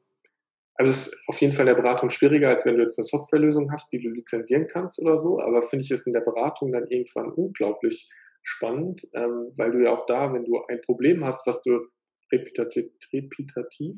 also 0.74 0.90
ist 0.90 1.16
auf 1.28 1.40
jeden 1.40 1.52
Fall 1.52 1.68
in 1.68 1.74
der 1.74 1.82
Beratung 1.82 2.10
schwieriger, 2.10 2.48
als 2.48 2.66
wenn 2.66 2.76
du 2.76 2.82
jetzt 2.82 2.98
eine 2.98 3.04
Softwarelösung 3.04 3.70
hast, 3.70 3.92
die 3.92 4.00
du 4.00 4.08
lizenzieren 4.08 4.66
kannst 4.66 4.98
oder 4.98 5.18
so, 5.18 5.40
aber 5.40 5.62
finde 5.62 5.84
ich 5.84 5.90
es 5.90 6.06
in 6.06 6.12
der 6.12 6.20
Beratung 6.20 6.72
dann 6.72 6.86
irgendwann 6.88 7.30
unglaublich 7.30 8.10
spannend, 8.42 9.02
ähm, 9.14 9.52
weil 9.56 9.70
du 9.70 9.84
ja 9.84 9.92
auch 9.92 10.06
da, 10.06 10.32
wenn 10.32 10.44
du 10.44 10.60
ein 10.68 10.80
Problem 10.80 11.24
hast, 11.24 11.46
was 11.46 11.62
du 11.62 11.86
repetitiv, 12.32 12.90
repetitiv 13.12 13.96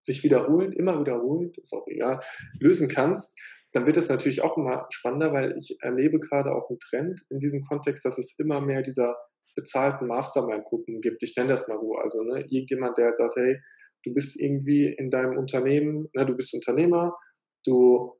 sich 0.00 0.24
wiederholend, 0.24 0.74
immer 0.74 0.98
wiederholend, 0.98 1.58
ist 1.58 1.72
auch 1.72 1.86
egal, 1.86 2.20
lösen 2.58 2.88
kannst, 2.88 3.38
dann 3.72 3.86
wird 3.86 3.96
es 3.96 4.08
natürlich 4.08 4.42
auch 4.42 4.56
immer 4.56 4.86
spannender, 4.90 5.32
weil 5.32 5.56
ich 5.56 5.76
erlebe 5.80 6.18
gerade 6.18 6.52
auch 6.52 6.68
einen 6.68 6.78
Trend 6.78 7.22
in 7.30 7.38
diesem 7.38 7.60
Kontext, 7.62 8.04
dass 8.04 8.18
es 8.18 8.38
immer 8.38 8.60
mehr 8.60 8.82
dieser 8.82 9.16
bezahlten 9.54 10.06
Mastermind-Gruppen 10.06 11.00
gibt. 11.00 11.22
Ich 11.22 11.36
nenne 11.36 11.50
das 11.50 11.68
mal 11.68 11.78
so. 11.78 11.94
Also 11.94 12.22
ne, 12.22 12.40
irgendjemand, 12.48 12.98
der 12.98 13.06
halt 13.06 13.16
sagt, 13.16 13.36
hey, 13.36 13.56
du 14.04 14.12
bist 14.12 14.40
irgendwie 14.40 14.94
in 14.98 15.10
deinem 15.10 15.38
Unternehmen, 15.38 16.08
ne, 16.14 16.26
du 16.26 16.34
bist 16.34 16.54
Unternehmer, 16.54 17.16
du 17.64 18.14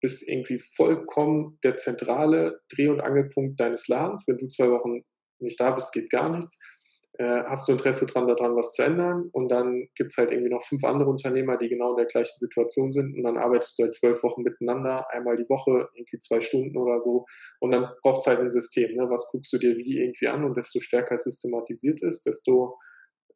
bist 0.00 0.28
irgendwie 0.28 0.60
vollkommen 0.76 1.58
der 1.64 1.76
zentrale 1.76 2.60
Dreh- 2.72 2.88
und 2.88 3.00
Angelpunkt 3.00 3.58
deines 3.58 3.88
Ladens. 3.88 4.24
Wenn 4.26 4.38
du 4.38 4.48
zwei 4.48 4.70
Wochen 4.70 5.02
nicht 5.40 5.58
da 5.60 5.72
bist, 5.72 5.92
geht 5.92 6.10
gar 6.10 6.30
nichts. 6.30 6.58
Äh, 7.20 7.42
hast 7.46 7.66
du 7.66 7.72
Interesse 7.72 8.06
daran, 8.06 8.28
daran 8.28 8.54
was 8.54 8.72
zu 8.74 8.82
ändern? 8.84 9.28
Und 9.32 9.48
dann 9.48 9.88
gibt 9.96 10.12
es 10.12 10.16
halt 10.18 10.30
irgendwie 10.30 10.50
noch 10.50 10.62
fünf 10.62 10.84
andere 10.84 11.10
Unternehmer, 11.10 11.56
die 11.56 11.68
genau 11.68 11.90
in 11.90 11.96
der 11.96 12.06
gleichen 12.06 12.38
Situation 12.38 12.92
sind. 12.92 13.16
Und 13.16 13.24
dann 13.24 13.36
arbeitest 13.36 13.76
du 13.76 13.82
halt 13.82 13.94
zwölf 13.94 14.22
Wochen 14.22 14.42
miteinander, 14.42 15.04
einmal 15.10 15.34
die 15.34 15.48
Woche, 15.48 15.88
irgendwie 15.94 16.20
zwei 16.20 16.40
Stunden 16.40 16.76
oder 16.76 17.00
so. 17.00 17.26
Und 17.58 17.72
dann 17.72 17.90
braucht 18.02 18.20
es 18.20 18.26
halt 18.28 18.38
ein 18.38 18.48
System. 18.48 18.94
Ne? 18.94 19.10
Was 19.10 19.28
guckst 19.32 19.52
du 19.52 19.58
dir 19.58 19.76
wie 19.76 19.98
irgendwie 19.98 20.28
an? 20.28 20.44
Und 20.44 20.56
desto 20.56 20.78
stärker 20.78 21.14
es 21.14 21.24
systematisiert 21.24 22.02
ist, 22.02 22.24
desto 22.24 22.78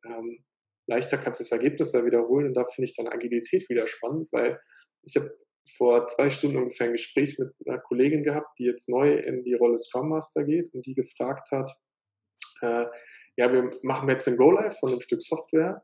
ähm, 0.06 0.44
leichter 0.86 1.18
kannst 1.18 1.40
du 1.40 1.44
das 1.44 1.52
Ergebnis 1.52 1.90
da 1.90 2.04
wiederholen. 2.04 2.46
Und 2.46 2.54
da 2.54 2.64
finde 2.64 2.88
ich 2.88 2.94
dann 2.94 3.08
Agilität 3.08 3.68
wieder 3.68 3.88
spannend, 3.88 4.28
weil 4.30 4.60
ich 5.02 5.16
habe 5.16 5.36
vor 5.76 6.06
zwei 6.06 6.30
Stunden 6.30 6.56
ungefähr 6.56 6.86
ein 6.86 6.92
Gespräch 6.92 7.36
mit 7.36 7.52
einer 7.66 7.80
Kollegin 7.80 8.22
gehabt, 8.22 8.58
die 8.60 8.64
jetzt 8.64 8.88
neu 8.88 9.12
in 9.12 9.42
die 9.42 9.54
Rolle 9.54 9.78
Scrum 9.78 10.08
Master 10.08 10.44
geht 10.44 10.72
und 10.72 10.86
die 10.86 10.94
gefragt 10.94 11.50
hat, 11.50 11.70
äh, 12.60 12.86
ja, 13.36 13.52
wir 13.52 13.70
machen 13.82 14.08
jetzt 14.08 14.28
ein 14.28 14.36
Go-Live 14.36 14.78
von 14.78 14.90
einem 14.90 15.00
Stück 15.00 15.22
Software 15.22 15.82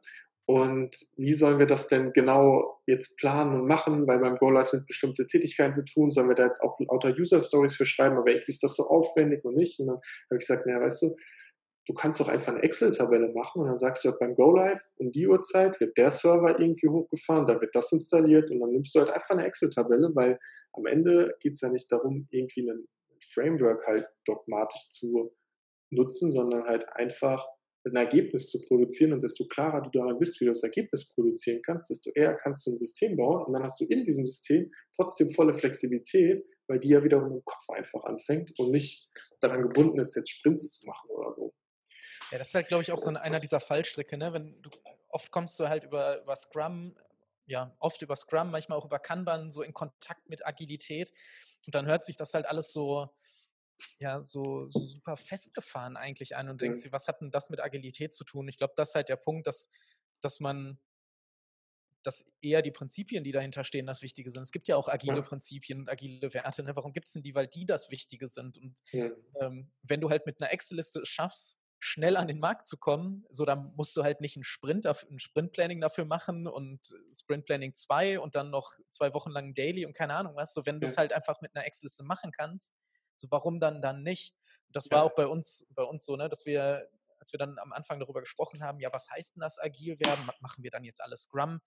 und 0.50 0.97
wie 1.19 1.35
sollen 1.35 1.59
wir 1.59 1.67
das 1.67 1.88
denn 1.88 2.14
genau 2.14 2.81
jetzt 2.87 3.19
planen 3.19 3.61
und 3.61 3.67
machen? 3.67 4.09
Weil 4.09 4.19
beim 4.19 4.35
Go-Live 4.35 4.69
sind 4.69 4.87
bestimmte 4.87 5.26
Tätigkeiten 5.26 5.75
zu 5.75 5.85
tun. 5.85 6.11
Sollen 6.11 6.28
wir 6.28 6.35
da 6.35 6.47
jetzt 6.47 6.62
auch 6.62 6.81
lauter 6.81 7.11
User-Stories 7.11 7.76
für 7.76 7.85
schreiben? 7.85 8.17
Aber 8.17 8.31
irgendwie 8.31 8.52
ist 8.52 8.62
das 8.62 8.75
so 8.75 8.88
aufwendig 8.88 9.45
und 9.45 9.57
nicht. 9.57 9.78
Und 9.78 9.88
dann 9.88 9.97
habe 9.97 10.37
ich 10.37 10.38
gesagt, 10.38 10.64
naja, 10.64 10.81
weißt 10.81 11.02
du, 11.02 11.17
du 11.87 11.93
kannst 11.93 12.19
doch 12.19 12.28
einfach 12.28 12.55
eine 12.55 12.62
Excel-Tabelle 12.62 13.31
machen 13.35 13.61
und 13.61 13.69
dann 13.69 13.76
sagst 13.76 14.05
du 14.05 14.09
halt 14.09 14.21
beim 14.21 14.35
Go-Live 14.35 14.81
um 14.97 15.12
die 15.12 15.26
Uhrzeit 15.26 15.78
wird 15.81 15.97
der 15.99 16.11
Server 16.11 16.59
irgendwie 16.59 16.88
hochgefahren, 16.88 17.47
da 17.47 17.61
wird 17.61 17.75
das 17.75 17.93
installiert 17.93 18.50
und 18.50 18.61
dann 18.61 18.71
nimmst 18.71 18.95
du 18.95 19.00
halt 19.00 19.11
einfach 19.11 19.31
eine 19.31 19.47
Excel-Tabelle, 19.47 20.11
weil 20.14 20.38
am 20.75 20.87
Ende 20.87 21.35
geht 21.40 21.55
es 21.55 21.62
ja 21.62 21.71
nicht 21.71 21.90
darum, 21.90 22.28
irgendwie 22.31 22.71
ein 22.71 22.87
Framework 23.33 23.87
halt 23.87 24.07
dogmatisch 24.26 24.90
zu 24.90 25.33
nutzen, 25.90 26.30
sondern 26.30 26.64
halt 26.64 26.88
einfach 26.95 27.47
ein 27.87 27.97
Ergebnis 27.97 28.50
zu 28.50 28.64
produzieren 28.66 29.12
und 29.12 29.23
desto 29.23 29.47
klarer 29.47 29.83
du 29.83 29.90
daran 29.90 30.18
bist, 30.18 30.40
wie 30.40 30.45
du 30.45 30.50
das 30.50 30.62
Ergebnis 30.62 31.12
produzieren 31.14 31.62
kannst, 31.62 31.90
desto 31.90 32.11
eher 32.14 32.35
kannst 32.35 32.66
du 32.66 32.73
ein 32.73 32.76
System 32.76 33.16
bauen 33.16 33.45
und 33.45 33.52
dann 33.52 33.62
hast 33.62 33.80
du 33.80 33.85
in 33.87 34.04
diesem 34.04 34.26
System 34.26 34.71
trotzdem 34.95 35.30
volle 35.30 35.52
Flexibilität, 35.52 36.45
weil 36.66 36.78
die 36.78 36.88
ja 36.88 37.02
wiederum 37.02 37.33
im 37.33 37.45
Kopf 37.45 37.68
einfach 37.71 38.04
anfängt 38.04 38.52
und 38.59 38.71
nicht 38.71 39.09
daran 39.40 39.62
gebunden 39.62 39.99
ist, 39.99 40.16
jetzt 40.16 40.30
Sprints 40.30 40.78
zu 40.78 40.87
machen 40.87 41.09
oder 41.11 41.33
so. 41.33 41.54
Ja, 42.30 42.38
das 42.38 42.49
ist 42.49 42.54
halt, 42.54 42.68
glaube 42.68 42.83
ich, 42.83 42.92
auch 42.92 42.99
so 42.99 43.11
einer 43.11 43.40
dieser 43.40 43.61
Fallstricke, 43.61 44.18
ne? 44.18 44.33
Wenn 44.33 44.61
du, 44.61 44.71
oft 45.09 45.30
kommst 45.30 45.59
du 45.59 45.68
halt 45.68 45.85
über, 45.85 46.21
über 46.23 46.37
Scrum, 46.37 46.95
ja, 47.47 47.75
oft 47.78 48.02
über 48.02 48.16
Scrum, 48.16 48.50
manchmal 48.50 48.76
auch 48.76 48.85
über 48.85 48.99
Kanban 48.99 49.50
so 49.50 49.62
in 49.62 49.73
Kontakt 49.73 50.28
mit 50.28 50.47
Agilität 50.47 51.11
und 51.66 51.75
dann 51.75 51.87
hört 51.87 52.04
sich 52.04 52.16
das 52.16 52.35
halt 52.35 52.45
alles 52.45 52.73
so, 52.73 53.09
ja, 53.99 54.23
so, 54.23 54.69
so 54.69 54.81
super 54.81 55.17
festgefahren 55.17 55.97
eigentlich 55.97 56.37
an 56.37 56.49
und 56.49 56.61
denkst 56.61 56.83
dir, 56.83 56.93
was 56.93 57.09
hat 57.09 57.21
denn 57.21 57.31
das 57.31 57.51
mit 57.51 57.61
Agilität 57.61 58.13
zu 58.13 58.25
tun? 58.25 58.49
Ich 58.49 58.57
glaube, 58.57 58.75
das 58.77 58.91
ist 58.91 58.95
halt 58.95 59.09
der 59.09 59.17
Punkt, 59.17 59.47
dass, 59.47 59.71
dass 60.21 60.41
man, 60.41 60.79
dass 62.03 62.25
eher 62.41 62.63
die 62.63 62.71
Prinzipien, 62.71 63.25
die 63.25 63.33
dahinter 63.33 63.65
stehen, 63.65 63.87
das 63.87 64.03
Wichtige 64.03 64.31
sind. 64.31 64.43
Es 64.43 64.53
gibt 64.53 64.69
ja 64.69 64.77
auch 64.77 64.89
agile 64.89 65.17
ja. 65.17 65.23
Prinzipien 65.23 65.81
und 65.81 65.91
agile 65.91 66.33
Werte. 66.33 66.63
Ne? 66.63 66.75
Warum 66.77 66.93
gibt 66.93 67.09
es 67.09 67.13
denn 67.13 67.23
die? 67.23 67.35
Weil 67.35 67.49
die 67.49 67.67
das 67.67 67.91
Wichtige 67.91 68.29
sind. 68.29 68.59
Und 68.59 68.81
ja. 68.93 69.11
ähm, 69.41 69.71
wenn 69.83 70.01
du 70.01 70.11
halt 70.11 70.27
mit 70.27 70.41
einer 70.41 70.53
Excel-Liste 70.53 71.05
schaffst, 71.05 71.61
schnell 71.81 72.17
an 72.17 72.27
den 72.27 72.41
Markt 72.41 72.67
zu 72.67 72.77
kommen, 72.77 73.25
so 73.31 73.45
dann 73.45 73.73
musst 73.77 73.97
du 73.97 74.03
halt 74.03 74.21
nicht 74.21 74.37
einen 74.37 74.45
Sprint, 74.45 74.87
ein 74.87 75.19
Sprintplanning 75.19 75.81
dafür 75.81 76.05
machen 76.05 76.47
und 76.47 76.81
Sprintplanning 77.13 77.75
2 77.75 78.19
und 78.19 78.35
dann 78.35 78.51
noch 78.51 78.73
zwei 78.91 79.15
Wochen 79.15 79.31
lang 79.31 79.55
Daily 79.55 79.87
und 79.87 79.95
keine 79.95 80.15
Ahnung 80.15 80.35
was. 80.35 80.55
So 80.55 80.67
wenn 80.67 80.81
du 80.81 80.87
es 80.87 80.97
halt 80.97 81.13
einfach 81.13 81.41
mit 81.41 81.55
einer 81.55 81.67
Excel-Liste 81.67 82.03
machen 82.03 82.33
kannst, 82.33 82.75
so, 83.21 83.29
warum 83.31 83.61
dann 83.61 83.83
dann 83.83 84.03
nicht? 84.03 84.35
das 84.73 84.91
war 84.91 85.03
auch 85.03 85.15
bei 85.15 85.27
uns, 85.27 85.67
bei 85.71 85.83
uns 85.83 86.05
so, 86.05 86.17
ne, 86.17 86.29
dass 86.29 86.47
wir, 86.47 86.89
als 87.19 87.33
wir 87.33 87.39
dann 87.39 87.59
am 87.59 87.73
Anfang 87.73 88.01
darüber 88.01 88.21
gesprochen 88.21 88.63
haben, 88.63 88.81
ja, 88.81 88.93
was 88.93 89.11
heißt 89.11 89.37
denn 89.37 89.41
das 89.41 89.59
agil 89.59 89.99
werden? 90.01 90.29
Machen 90.41 90.63
wir 90.63 90.71
dann 90.71 90.85
jetzt 90.85 91.03
alles 91.03 91.23
Scrum? 91.23 91.61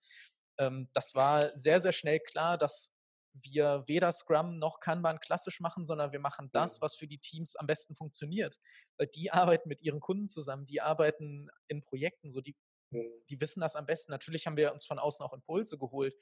Ähm, 0.58 0.88
das 0.92 1.14
war 1.14 1.56
sehr, 1.56 1.80
sehr 1.80 1.92
schnell 1.92 2.20
klar, 2.20 2.58
dass 2.58 2.92
wir 3.34 3.82
weder 3.86 4.12
Scrum 4.12 4.58
noch 4.58 4.78
Kanban 4.80 5.18
klassisch 5.18 5.60
machen, 5.60 5.86
sondern 5.86 6.12
wir 6.12 6.20
machen 6.20 6.50
das, 6.52 6.82
was 6.82 6.96
für 6.96 7.06
die 7.06 7.18
Teams 7.18 7.56
am 7.56 7.66
besten 7.66 7.94
funktioniert. 7.94 8.58
Weil 8.98 9.06
die 9.06 9.30
arbeiten 9.30 9.68
mit 9.68 9.80
ihren 9.80 10.00
Kunden 10.00 10.28
zusammen, 10.28 10.66
die 10.66 10.82
arbeiten 10.82 11.48
in 11.66 11.82
Projekten, 11.82 12.30
so 12.30 12.42
die, 12.42 12.54
die 12.92 13.40
wissen 13.40 13.60
das 13.60 13.76
am 13.76 13.86
besten. 13.86 14.12
Natürlich 14.12 14.46
haben 14.46 14.56
wir 14.56 14.72
uns 14.72 14.84
von 14.84 14.98
außen 14.98 15.24
auch 15.24 15.32
Impulse 15.32 15.78
geholt. 15.78 16.14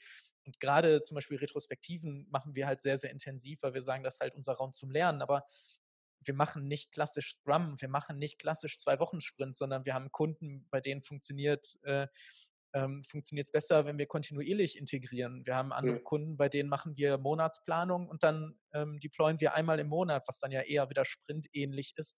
Und 0.47 0.61
gerade 0.61 1.03
zum 1.03 1.15
Beispiel 1.17 1.39
Retrospektiven 1.39 2.27
machen 2.31 2.55
wir 2.55 2.67
halt 2.67 2.81
sehr, 2.81 2.97
sehr 2.97 3.11
intensiv, 3.11 3.63
weil 3.63 3.75
wir 3.75 3.83
sagen, 3.83 4.03
das 4.03 4.15
ist 4.15 4.21
halt 4.21 4.35
unser 4.35 4.55
Raum 4.55 4.73
zum 4.73 4.91
Lernen. 4.91 5.23
Aber 5.23 5.45
wir 6.23 6.35
machen 6.35 6.67
nicht 6.67 6.93
klassisch 6.93 7.33
Scrum, 7.33 7.81
wir 7.81 7.89
machen 7.89 8.19
nicht 8.19 8.39
klassisch 8.39 8.79
zwei 8.79 8.99
Wochen 8.99 9.21
Sprint, 9.21 9.57
sondern 9.57 9.85
wir 9.85 9.95
haben 9.95 10.13
Kunden, 10.13 10.67
bei 10.71 10.81
denen 10.81 11.03
funktioniert 11.03 11.79
äh, 11.83 12.07
ähm, 12.75 13.03
funktioniert 13.09 13.49
es 13.49 13.53
besser, 13.53 13.85
wenn 13.85 13.99
wir 13.99 14.07
kontinuierlich 14.07 14.79
integrieren. 14.79 15.43
Wir 15.45 15.57
haben 15.57 15.73
andere 15.73 15.97
mhm. 15.97 16.05
Kunden, 16.05 16.37
bei 16.37 16.49
denen 16.49 16.69
machen 16.69 16.97
wir 16.97 17.19
Monatsplanung 17.19 18.09
und 18.09 18.23
dann 18.23 18.59
ähm, 18.73 18.99
deployen 19.03 19.41
wir 19.41 19.55
einmal 19.55 19.81
im 19.81 19.89
Monat, 19.89 20.25
was 20.29 20.41
dann 20.41 20.53
ja 20.53 20.63
eher 20.63 20.89
wieder 20.89 21.05
Sprint-ähnlich 21.05 21.95
ist. 21.97 22.17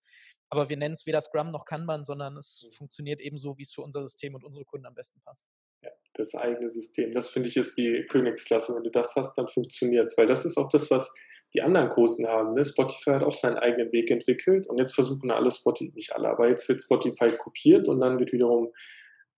Aber 0.49 0.69
wir 0.69 0.77
nennen 0.77 0.93
es 0.93 1.05
weder 1.05 1.21
Scrum 1.21 1.51
noch 1.51 1.65
Kanban, 1.65 2.03
sondern 2.03 2.37
es 2.37 2.67
mhm. 2.69 2.75
funktioniert 2.75 3.21
eben 3.21 3.37
so, 3.37 3.57
wie 3.57 3.63
es 3.63 3.73
für 3.73 3.81
unser 3.81 4.03
System 4.03 4.35
und 4.35 4.43
unsere 4.43 4.65
Kunden 4.65 4.85
am 4.85 4.93
besten 4.93 5.21
passt. 5.21 5.47
Ja, 5.83 5.91
das 6.13 6.35
eigene 6.35 6.69
System, 6.69 7.11
das 7.11 7.29
finde 7.29 7.49
ich 7.49 7.57
ist 7.57 7.77
die 7.77 8.05
Königsklasse. 8.09 8.75
Wenn 8.75 8.83
du 8.83 8.91
das 8.91 9.15
hast, 9.15 9.35
dann 9.37 9.47
funktioniert 9.47 10.07
es. 10.07 10.17
Weil 10.17 10.27
das 10.27 10.45
ist 10.45 10.57
auch 10.57 10.69
das, 10.69 10.91
was 10.91 11.11
die 11.53 11.61
anderen 11.61 11.89
Großen 11.89 12.27
haben. 12.27 12.53
Ne? 12.53 12.63
Spotify 12.63 13.11
hat 13.11 13.23
auch 13.23 13.33
seinen 13.33 13.57
eigenen 13.57 13.91
Weg 13.91 14.09
entwickelt 14.09 14.67
und 14.67 14.79
jetzt 14.79 14.95
versuchen 14.95 15.29
alle 15.31 15.51
Spotify, 15.51 15.91
nicht 15.93 16.15
alle, 16.15 16.29
aber 16.29 16.49
jetzt 16.49 16.67
wird 16.67 16.81
Spotify 16.81 17.27
kopiert 17.27 17.87
und 17.87 17.99
dann 17.99 18.19
wird 18.19 18.31
wiederum 18.31 18.71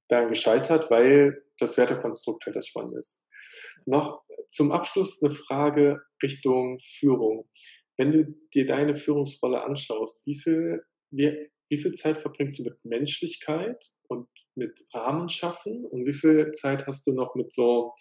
daran 0.07 0.27
gescheitert, 0.27 0.89
weil 0.91 1.43
das 1.57 1.77
Wertekonstrukt 1.77 2.45
halt 2.45 2.55
das 2.55 2.67
Spannende 2.67 2.99
ist. 2.99 3.25
Noch 3.85 4.23
zum 4.47 4.71
Abschluss 4.71 5.21
eine 5.21 5.31
Frage 5.31 6.01
Richtung 6.21 6.79
Führung. 6.79 7.49
Wenn 7.97 8.11
du 8.11 8.35
dir 8.53 8.65
deine 8.65 8.95
Führungsrolle 8.95 9.63
anschaust, 9.63 10.25
wie 10.25 10.35
viel, 10.35 10.83
wie, 11.11 11.49
wie 11.69 11.77
viel 11.77 11.93
Zeit 11.93 12.17
verbringst 12.17 12.59
du 12.59 12.63
mit 12.63 12.83
Menschlichkeit 12.83 13.83
und 14.07 14.27
mit 14.55 14.77
Rahmen 14.93 15.29
schaffen 15.29 15.85
und 15.85 16.05
wie 16.05 16.13
viel 16.13 16.51
Zeit 16.51 16.87
hast 16.87 17.07
du 17.07 17.13
noch 17.13 17.35
mit 17.35 17.53
so, 17.53 17.93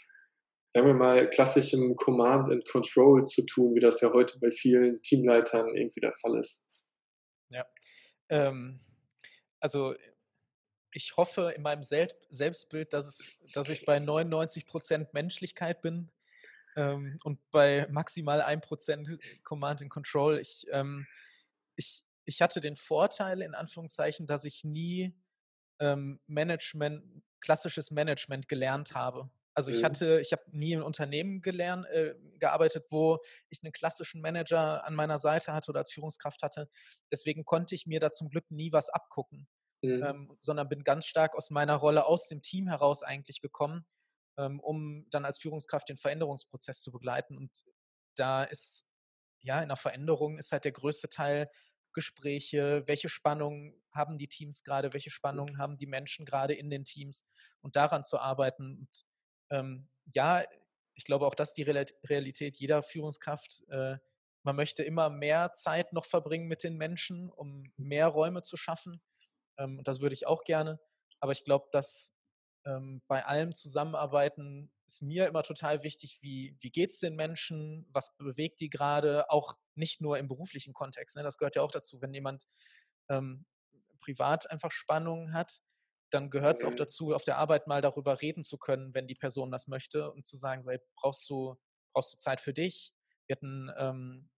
sagen 0.70 0.86
wir 0.86 0.94
mal, 0.94 1.30
klassischem 1.30 1.94
Command 1.96 2.50
and 2.50 2.68
Control 2.68 3.24
zu 3.24 3.46
tun, 3.46 3.74
wie 3.74 3.80
das 3.80 4.00
ja 4.00 4.12
heute 4.12 4.38
bei 4.40 4.50
vielen 4.50 5.00
Teamleitern 5.02 5.74
irgendwie 5.76 6.00
der 6.00 6.12
Fall 6.12 6.38
ist? 6.38 6.70
Ja, 7.50 7.64
ähm, 8.30 8.80
also 9.60 9.94
ich 10.94 11.16
hoffe 11.16 11.52
in 11.56 11.62
meinem 11.62 11.82
Sel 11.82 12.08
Selbstbild, 12.30 12.92
dass, 12.92 13.06
es, 13.06 13.38
dass 13.52 13.68
ich 13.68 13.84
bei 13.84 13.98
99 13.98 14.64
Prozent 14.64 15.12
Menschlichkeit 15.12 15.82
bin 15.82 16.10
ähm, 16.76 17.18
und 17.24 17.38
bei 17.50 17.86
maximal 17.90 18.40
1 18.40 18.64
Prozent 18.64 19.08
Command 19.42 19.82
and 19.82 19.90
Control. 19.90 20.38
Ich, 20.38 20.66
ähm, 20.70 21.06
ich, 21.74 22.04
ich 22.24 22.40
hatte 22.40 22.60
den 22.60 22.76
Vorteil, 22.76 23.42
in 23.42 23.54
Anführungszeichen, 23.54 24.26
dass 24.26 24.44
ich 24.44 24.62
nie 24.62 25.12
ähm, 25.80 26.20
Management, 26.28 27.22
klassisches 27.40 27.90
Management 27.90 28.46
gelernt 28.46 28.94
habe. 28.94 29.28
Also 29.52 29.72
ich 29.72 29.80
mhm. 29.80 29.84
hatte, 29.84 30.20
ich 30.20 30.32
habe 30.32 30.44
nie 30.52 30.72
in 30.72 30.82
Unternehmen 30.82 31.42
gelernt, 31.42 31.86
äh, 31.86 32.14
gearbeitet, 32.38 32.86
wo 32.90 33.18
ich 33.48 33.62
einen 33.62 33.72
klassischen 33.72 34.20
Manager 34.20 34.84
an 34.84 34.94
meiner 34.94 35.18
Seite 35.18 35.52
hatte 35.52 35.70
oder 35.72 35.80
als 35.80 35.92
Führungskraft 35.92 36.42
hatte. 36.42 36.68
Deswegen 37.10 37.44
konnte 37.44 37.74
ich 37.74 37.86
mir 37.86 37.98
da 37.98 38.12
zum 38.12 38.28
Glück 38.28 38.48
nie 38.50 38.72
was 38.72 38.90
abgucken 38.90 39.48
mhm. 39.84 40.02
ähm, 40.04 40.36
sondern 40.38 40.68
bin 40.68 40.84
ganz 40.84 41.06
stark 41.06 41.34
aus 41.36 41.50
meiner 41.50 41.76
Rolle 41.76 42.06
aus 42.06 42.28
dem 42.28 42.42
Team 42.42 42.68
heraus 42.68 43.02
eigentlich 43.02 43.40
gekommen, 43.40 43.86
ähm, 44.38 44.60
um 44.60 45.06
dann 45.10 45.24
als 45.24 45.38
Führungskraft 45.38 45.88
den 45.88 45.96
Veränderungsprozess 45.96 46.82
zu 46.82 46.90
begleiten. 46.90 47.36
Und 47.36 47.50
da 48.16 48.44
ist, 48.44 48.86
ja, 49.42 49.60
in 49.60 49.68
der 49.68 49.76
Veränderung 49.76 50.38
ist 50.38 50.52
halt 50.52 50.64
der 50.64 50.72
größte 50.72 51.08
Teil 51.08 51.50
Gespräche, 51.92 52.82
welche 52.86 53.08
Spannungen 53.08 53.80
haben 53.92 54.18
die 54.18 54.28
Teams 54.28 54.64
gerade, 54.64 54.92
welche 54.92 55.10
Spannungen 55.10 55.58
haben 55.58 55.78
die 55.78 55.86
Menschen 55.86 56.26
gerade 56.26 56.52
in 56.54 56.68
den 56.68 56.84
Teams 56.84 57.24
und 57.60 57.76
daran 57.76 58.04
zu 58.04 58.18
arbeiten. 58.18 58.78
Und 58.78 59.04
ähm, 59.50 59.88
ja, 60.12 60.44
ich 60.94 61.04
glaube 61.04 61.26
auch, 61.26 61.34
das 61.34 61.50
ist 61.50 61.58
die 61.58 61.62
Realität 61.62 62.56
jeder 62.56 62.82
Führungskraft. 62.82 63.62
Äh, 63.68 63.98
man 64.42 64.56
möchte 64.56 64.82
immer 64.82 65.08
mehr 65.08 65.52
Zeit 65.54 65.92
noch 65.92 66.04
verbringen 66.04 66.48
mit 66.48 66.62
den 66.62 66.76
Menschen, 66.76 67.30
um 67.30 67.72
mehr 67.76 68.08
Räume 68.08 68.42
zu 68.42 68.56
schaffen. 68.56 69.00
Ähm, 69.58 69.78
und 69.78 69.88
das 69.88 70.00
würde 70.00 70.14
ich 70.14 70.26
auch 70.26 70.44
gerne. 70.44 70.80
Aber 71.20 71.32
ich 71.32 71.44
glaube, 71.44 71.68
dass 71.72 72.14
ähm, 72.66 73.02
bei 73.08 73.24
allem 73.24 73.54
Zusammenarbeiten 73.54 74.70
ist 74.86 75.02
mir 75.02 75.26
immer 75.26 75.42
total 75.42 75.82
wichtig, 75.82 76.18
wie, 76.22 76.56
wie 76.60 76.70
geht 76.70 76.90
es 76.90 76.98
den 76.98 77.16
Menschen, 77.16 77.86
was 77.90 78.16
bewegt 78.16 78.60
die 78.60 78.70
gerade, 78.70 79.30
auch 79.30 79.56
nicht 79.74 80.00
nur 80.00 80.18
im 80.18 80.28
beruflichen 80.28 80.74
Kontext. 80.74 81.16
Ne? 81.16 81.22
Das 81.22 81.38
gehört 81.38 81.56
ja 81.56 81.62
auch 81.62 81.70
dazu, 81.70 82.00
wenn 82.00 82.12
jemand 82.12 82.46
ähm, 83.08 83.46
privat 83.98 84.50
einfach 84.50 84.70
Spannungen 84.70 85.32
hat, 85.32 85.60
dann 86.10 86.30
gehört 86.30 86.58
es 86.58 86.64
auch 86.64 86.70
mhm. 86.70 86.76
dazu, 86.76 87.14
auf 87.14 87.24
der 87.24 87.38
Arbeit 87.38 87.66
mal 87.66 87.82
darüber 87.82 88.20
reden 88.20 88.44
zu 88.44 88.58
können, 88.58 88.94
wenn 88.94 89.08
die 89.08 89.14
Person 89.14 89.50
das 89.50 89.66
möchte 89.66 90.10
und 90.12 90.26
zu 90.26 90.36
sagen, 90.36 90.62
so, 90.62 90.70
hey, 90.70 90.78
brauchst 90.96 91.28
du, 91.28 91.56
brauchst 91.92 92.12
du 92.12 92.18
Zeit 92.18 92.40
für 92.40 92.52
dich? 92.52 92.94
Wir 93.26 93.36
hatten, 93.36 93.70
ähm, 93.76 94.30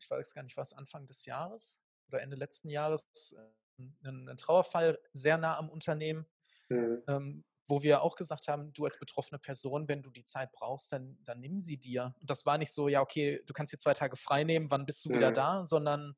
ich 0.00 0.10
weiß 0.10 0.34
gar 0.34 0.42
nicht 0.42 0.56
was, 0.56 0.72
Anfang 0.72 1.06
des 1.06 1.24
Jahres, 1.24 1.84
oder 2.12 2.22
Ende 2.22 2.36
letzten 2.36 2.68
Jahres 2.68 3.34
einen, 3.78 4.28
einen 4.28 4.36
Trauerfall 4.36 4.98
sehr 5.12 5.38
nah 5.38 5.56
am 5.56 5.68
Unternehmen, 5.68 6.26
mhm. 6.68 7.02
ähm, 7.08 7.44
wo 7.68 7.82
wir 7.82 8.02
auch 8.02 8.16
gesagt 8.16 8.48
haben, 8.48 8.72
du 8.72 8.84
als 8.84 8.98
betroffene 8.98 9.38
Person, 9.38 9.88
wenn 9.88 10.02
du 10.02 10.10
die 10.10 10.24
Zeit 10.24 10.52
brauchst, 10.52 10.92
dann, 10.92 11.18
dann 11.24 11.40
nimm 11.40 11.60
sie 11.60 11.78
dir. 11.78 12.14
Und 12.20 12.28
das 12.28 12.44
war 12.44 12.58
nicht 12.58 12.72
so, 12.72 12.88
ja, 12.88 13.00
okay, 13.00 13.42
du 13.46 13.52
kannst 13.52 13.70
hier 13.70 13.78
zwei 13.78 13.94
Tage 13.94 14.16
frei 14.16 14.44
nehmen, 14.44 14.70
wann 14.70 14.84
bist 14.84 15.04
du 15.04 15.10
mhm. 15.10 15.14
wieder 15.14 15.32
da, 15.32 15.64
sondern 15.64 16.16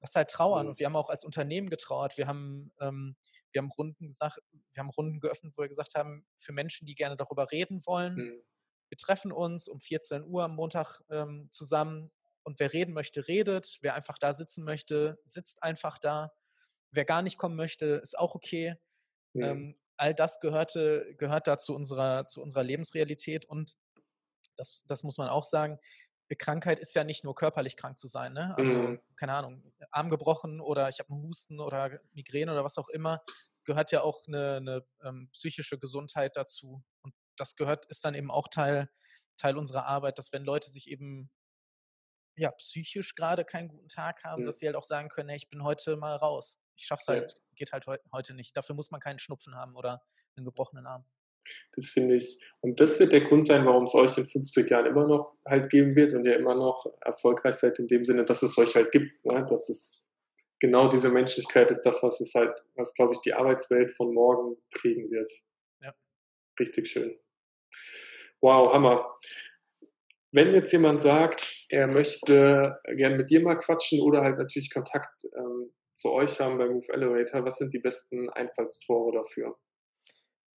das 0.00 0.10
ist 0.10 0.16
halt 0.16 0.30
Trauern. 0.30 0.66
Mhm. 0.66 0.70
Und 0.70 0.78
wir 0.78 0.86
haben 0.86 0.96
auch 0.96 1.10
als 1.10 1.24
Unternehmen 1.24 1.70
getrauert. 1.70 2.16
Wir 2.18 2.26
haben, 2.26 2.72
ähm, 2.80 3.16
wir 3.52 3.62
haben 3.62 3.70
Runden 3.70 4.06
gesagt, 4.06 4.40
wir 4.72 4.80
haben 4.82 4.90
Runden 4.90 5.20
geöffnet, 5.20 5.54
wo 5.56 5.62
wir 5.62 5.68
gesagt 5.68 5.94
haben, 5.94 6.26
für 6.36 6.52
Menschen, 6.52 6.86
die 6.86 6.94
gerne 6.94 7.16
darüber 7.16 7.50
reden 7.50 7.84
wollen, 7.86 8.14
mhm. 8.14 8.42
wir 8.88 8.98
treffen 8.98 9.32
uns 9.32 9.68
um 9.68 9.78
14 9.80 10.24
Uhr 10.24 10.44
am 10.44 10.56
Montag 10.56 11.00
ähm, 11.10 11.48
zusammen 11.50 12.10
und 12.50 12.60
wer 12.60 12.72
reden 12.72 12.92
möchte, 12.92 13.28
redet. 13.28 13.78
Wer 13.80 13.94
einfach 13.94 14.18
da 14.18 14.32
sitzen 14.32 14.64
möchte, 14.64 15.18
sitzt 15.24 15.62
einfach 15.62 15.98
da. 15.98 16.32
Wer 16.90 17.04
gar 17.04 17.22
nicht 17.22 17.38
kommen 17.38 17.54
möchte, 17.54 17.86
ist 18.02 18.18
auch 18.18 18.34
okay. 18.34 18.74
Mhm. 19.34 19.42
Ähm, 19.42 19.78
all 19.96 20.14
das 20.14 20.40
gehörte, 20.40 21.14
gehört 21.16 21.46
da 21.46 21.58
zu 21.58 21.74
unserer, 21.74 22.26
zu 22.26 22.42
unserer 22.42 22.64
Lebensrealität 22.64 23.46
und 23.46 23.76
das, 24.56 24.82
das 24.86 25.04
muss 25.04 25.16
man 25.16 25.28
auch 25.28 25.44
sagen. 25.44 25.78
Krankheit 26.38 26.78
ist 26.78 26.94
ja 26.94 27.02
nicht 27.02 27.24
nur 27.24 27.34
körperlich 27.34 27.76
krank 27.76 27.98
zu 27.98 28.06
sein, 28.06 28.32
ne? 28.32 28.54
Also, 28.56 28.74
mhm. 28.74 29.00
keine 29.16 29.34
Ahnung, 29.34 29.62
Arm 29.90 30.10
gebrochen 30.10 30.60
oder 30.60 30.88
ich 30.88 31.00
habe 31.00 31.12
einen 31.12 31.22
Husten 31.22 31.58
oder 31.58 32.00
Migräne 32.12 32.52
oder 32.52 32.64
was 32.64 32.78
auch 32.78 32.88
immer. 32.88 33.20
Gehört 33.64 33.90
ja 33.90 34.02
auch 34.02 34.20
eine, 34.28 34.56
eine 34.56 34.86
ähm, 35.02 35.28
psychische 35.32 35.76
Gesundheit 35.76 36.36
dazu. 36.36 36.84
Und 37.02 37.14
das 37.36 37.56
gehört, 37.56 37.86
ist 37.86 38.04
dann 38.04 38.14
eben 38.14 38.30
auch 38.30 38.46
Teil, 38.46 38.88
Teil 39.36 39.56
unserer 39.56 39.86
Arbeit, 39.86 40.18
dass 40.18 40.32
wenn 40.32 40.44
Leute 40.44 40.70
sich 40.70 40.88
eben 40.88 41.30
ja, 42.36 42.50
psychisch 42.52 43.14
gerade 43.14 43.44
keinen 43.44 43.68
guten 43.68 43.88
Tag 43.88 44.24
haben, 44.24 44.42
mhm. 44.42 44.46
dass 44.46 44.58
sie 44.58 44.66
halt 44.66 44.76
auch 44.76 44.84
sagen 44.84 45.08
können, 45.08 45.28
hey, 45.28 45.36
ich 45.36 45.48
bin 45.48 45.62
heute 45.62 45.96
mal 45.96 46.16
raus. 46.16 46.60
Ich 46.76 46.86
schaff's 46.86 47.06
halt, 47.08 47.32
ja. 47.32 47.44
geht 47.56 47.72
halt 47.72 47.86
heute 48.12 48.34
nicht. 48.34 48.56
Dafür 48.56 48.74
muss 48.74 48.90
man 48.90 49.00
keinen 49.00 49.18
Schnupfen 49.18 49.54
haben 49.54 49.76
oder 49.76 50.02
einen 50.36 50.44
gebrochenen 50.44 50.86
Arm. 50.86 51.04
Das 51.72 51.90
finde 51.90 52.16
ich. 52.16 52.40
Und 52.60 52.80
das 52.80 52.98
wird 53.00 53.12
der 53.12 53.22
Grund 53.22 53.46
sein, 53.46 53.64
warum 53.66 53.84
es 53.84 53.94
euch 53.94 54.16
in 54.18 54.26
50 54.26 54.70
Jahren 54.70 54.86
immer 54.86 55.06
noch 55.06 55.36
halt 55.46 55.70
geben 55.70 55.96
wird 55.96 56.12
und 56.12 56.24
ihr 56.24 56.36
immer 56.36 56.54
noch 56.54 56.86
erfolgreich 57.00 57.54
seid 57.54 57.78
in 57.78 57.88
dem 57.88 58.04
Sinne, 58.04 58.24
dass 58.24 58.42
es 58.42 58.56
euch 58.58 58.74
halt 58.74 58.92
gibt. 58.92 59.24
Ne? 59.24 59.44
Dass 59.48 59.68
es 59.68 60.06
genau 60.58 60.88
diese 60.88 61.10
Menschlichkeit 61.10 61.70
ist 61.70 61.82
das, 61.82 62.02
was 62.02 62.20
es 62.20 62.34
halt, 62.34 62.64
was 62.74 62.94
glaube 62.94 63.14
ich 63.14 63.20
die 63.20 63.32
Arbeitswelt 63.32 63.90
von 63.90 64.12
morgen 64.12 64.56
prägen 64.70 65.10
wird. 65.10 65.30
Ja. 65.82 65.94
Richtig 66.58 66.88
schön. 66.88 67.18
Wow, 68.40 68.72
Hammer. 68.72 69.14
Wenn 70.32 70.52
jetzt 70.52 70.72
jemand 70.72 71.00
sagt, 71.00 71.66
er 71.68 71.86
möchte 71.86 72.78
gern 72.94 73.16
mit 73.16 73.30
dir 73.30 73.40
mal 73.40 73.56
quatschen 73.56 74.00
oder 74.00 74.22
halt 74.22 74.38
natürlich 74.38 74.72
Kontakt 74.72 75.24
ähm, 75.36 75.72
zu 75.92 76.12
euch 76.12 76.38
haben 76.40 76.56
beim 76.58 76.72
Move 76.72 76.92
Elevator, 76.92 77.44
was 77.44 77.58
sind 77.58 77.74
die 77.74 77.80
besten 77.80 78.30
Einfallstore 78.30 79.12
dafür? 79.12 79.58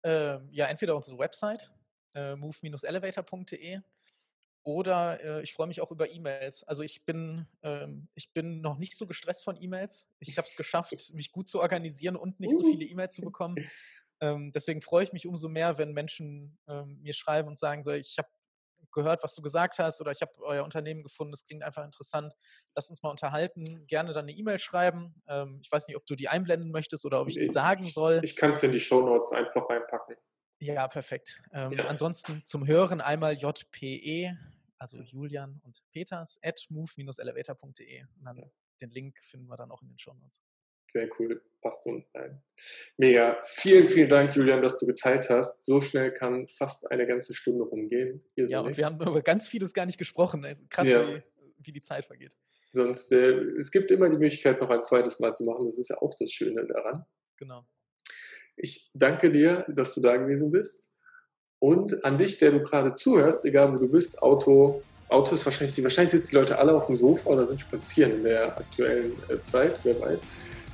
Ähm, 0.04 0.50
ja, 0.52 0.68
entweder 0.68 0.96
unsere 0.96 1.18
Website, 1.18 1.72
äh, 2.14 2.36
move-elevator.de 2.36 3.80
oder 4.64 5.22
äh, 5.22 5.44
ich 5.44 5.54
freue 5.54 5.68
mich 5.68 5.82
auch 5.82 5.92
über 5.92 6.10
E-Mails. 6.10 6.64
Also 6.64 6.84
ich 6.84 7.04
bin, 7.06 7.48
ähm, 7.64 8.08
ich 8.16 8.32
bin 8.32 8.62
noch 8.62 8.78
nicht 8.78 8.96
so 8.96 9.06
gestresst 9.06 9.44
von 9.44 9.62
E-Mails. 9.62 10.10
Ich 10.20 10.38
habe 10.38 10.48
es 10.48 10.56
geschafft, 10.56 10.94
mich 11.14 11.32
gut 11.32 11.48
zu 11.48 11.60
organisieren 11.60 12.16
und 12.16 12.40
nicht 12.40 12.56
so 12.56 12.64
uh. 12.64 12.72
viele 12.72 12.86
E-Mails 12.86 13.16
zu 13.16 13.22
bekommen. 13.24 13.56
Ähm, 14.22 14.52
deswegen 14.54 14.82
freue 14.82 15.04
ich 15.04 15.14
mich 15.14 15.28
umso 15.28 15.50
mehr, 15.50 15.78
wenn 15.78 15.92
Menschen 15.92 16.58
ähm, 16.68 17.00
mir 17.02 17.14
schreiben 17.14 17.50
und 17.50 17.60
sagen, 17.60 17.84
so, 17.84 17.92
ich 17.92 18.18
habe 18.18 18.30
gehört, 18.94 19.24
was 19.24 19.36
du 19.36 19.42
gesagt 19.42 19.80
hast 19.80 20.02
oder 20.02 20.12
ich 20.12 20.22
habe 20.22 20.32
euer 20.42 20.64
Unternehmen 20.64 21.04
gefunden, 21.04 21.32
das 21.32 21.44
klingt 21.44 21.64
einfach 21.64 21.84
interessant. 21.84 22.34
Lass 22.76 22.90
uns 22.90 23.04
mal 23.04 23.10
unterhalten. 23.10 23.86
Gerne 23.88 24.14
dann 24.14 24.26
eine 24.26 24.32
E-Mail 24.32 24.60
schreiben. 24.60 25.16
Ähm, 25.28 25.60
ich 25.62 25.72
weiß 25.72 25.88
nicht, 25.88 25.98
ob 25.98 26.06
du 26.06 26.16
die 26.16 26.30
einblenden 26.30 26.72
möchtest 26.72 27.06
oder 27.06 27.22
ob 27.22 27.30
ich 27.30 27.38
die 27.38 27.48
sagen 27.48 27.86
soll. 27.86 28.22
Ich 28.24 28.36
kann 28.36 28.52
es 28.52 28.64
in 28.64 28.72
die 28.72 28.80
Show 28.80 29.02
Notes 29.02 29.32
einfach 29.32 29.70
reinpacken. 29.70 30.16
Ja, 30.60 30.88
perfekt. 30.88 31.42
Ähm, 31.52 31.74
ja. 31.74 31.84
Ansonsten 31.86 32.42
zum 32.46 32.66
Hören 32.66 33.02
einmal 33.02 33.34
JPE, 33.34 34.38
also 34.78 34.98
Julian 34.98 35.60
und 35.64 35.84
Peters, 35.92 36.40
at 36.42 36.66
move-elevator.de. 36.70 38.04
Und 38.18 38.26
dann 38.26 38.50
den 38.82 38.90
Link 38.90 39.20
finden 39.20 39.48
wir 39.48 39.58
dann 39.58 39.72
auch 39.72 39.82
in 39.82 39.90
den 39.90 40.00
Show 40.00 40.14
Notes. 40.14 40.44
Sehr 40.88 41.10
cool, 41.18 41.42
passt 41.62 41.84
so 41.84 42.02
rein. 42.14 42.42
Mega. 42.98 43.40
Vielen, 43.42 43.88
vielen 43.88 44.10
Dank, 44.10 44.36
Julian, 44.36 44.62
dass 44.62 44.78
du 44.80 44.86
geteilt 44.86 45.30
hast. 45.30 45.64
So 45.64 45.82
schnell 45.82 46.12
kann 46.12 46.48
fast 46.48 46.90
eine 46.92 47.08
ganze 47.08 47.34
Stunde 47.34 47.64
rumgehen. 47.64 48.24
ja, 48.36 48.60
und 48.60 48.78
wir 48.78 48.86
haben 48.86 49.02
über 49.02 49.22
ganz 49.22 49.48
vieles 49.48 49.74
gar 49.74 49.86
nicht 49.86 49.98
gesprochen. 49.98 50.46
Krass, 50.70 50.88
ja. 50.88 51.08
wie, 51.08 51.24
wie, 51.60 51.72
die 51.72 51.82
Zeit 51.82 52.06
vergeht. 52.06 52.36
Sonst, 52.70 53.12
äh, 53.12 53.32
es 53.58 53.72
gibt 53.72 53.92
immer 53.92 54.10
die 54.10 54.18
Möglichkeit, 54.18 54.60
noch 54.60 54.70
ein 54.70 54.84
zweites 54.84 55.20
Mal 55.20 55.34
zu 55.34 55.46
machen. 55.46 55.64
Das 55.64 55.78
ist 55.78 55.90
ja 55.90 55.98
auch 56.02 56.14
das 56.20 56.32
Schöne 56.32 56.66
daran. 56.66 57.06
Genau. 57.38 57.66
Ich 58.56 58.92
danke 58.94 59.32
dir, 59.32 59.66
dass 59.68 59.94
du 59.96 60.02
da 60.02 60.18
gewesen 60.18 60.52
bist. 60.52 60.92
Und 61.60 62.04
an 62.04 62.18
dich, 62.18 62.40
der 62.40 62.52
du 62.52 62.62
gerade 62.62 62.94
zuhörst, 62.94 63.46
egal 63.46 63.74
wo 63.74 63.78
du 63.78 63.88
bist, 63.88 64.22
Auto, 64.22 64.84
Auto 65.08 65.36
ist 65.36 65.46
wahrscheinlich, 65.46 65.82
wahrscheinlich 65.82 66.12
sitzen 66.12 66.32
die 66.32 66.36
Leute 66.36 66.58
alle 66.58 66.76
auf 66.76 66.88
dem 66.88 66.98
Sofa 66.98 67.30
oder 67.30 67.46
sind 67.46 67.60
spazieren 67.60 68.12
in 68.12 68.24
der 68.24 68.58
aktuellen 68.58 69.14
äh, 69.30 69.42
Zeit, 69.42 69.80
wer 69.84 70.00
weiß. 70.00 70.28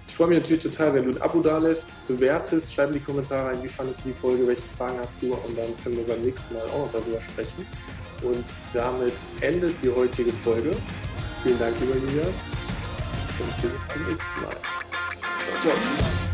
Ich 0.09 0.15
freue 0.15 0.29
mich 0.29 0.39
natürlich 0.39 0.63
total, 0.63 0.95
wenn 0.95 1.05
du 1.05 1.11
ein 1.11 1.21
Abo 1.21 1.39
da 1.39 1.59
lässt, 1.59 1.87
bewertest, 2.07 2.73
schreib 2.73 2.87
in 2.87 2.95
die 2.95 2.99
Kommentare 2.99 3.49
rein, 3.49 3.63
wie 3.63 3.67
fandest 3.67 4.03
du 4.03 4.09
die 4.09 4.15
Folge, 4.15 4.45
welche 4.47 4.63
Fragen 4.63 4.97
hast 4.99 5.21
du 5.21 5.33
und 5.33 5.57
dann 5.57 5.67
können 5.83 5.97
wir 5.97 6.03
beim 6.03 6.21
nächsten 6.21 6.55
Mal 6.55 6.63
auch 6.63 6.85
noch 6.85 6.91
darüber 6.91 7.21
sprechen. 7.21 7.65
Und 8.23 8.43
damit 8.73 9.13
endet 9.39 9.75
die 9.81 9.89
heutige 9.89 10.33
Folge. 10.33 10.75
Vielen 11.43 11.59
Dank, 11.59 11.79
lieber 11.79 11.95
Julia. 11.95 12.25
Und 12.25 13.61
bis 13.61 13.79
zum 13.93 14.11
nächsten 14.11 14.41
Mal. 14.41 14.57
Ciao, 15.43 15.61
ciao. 15.61 16.28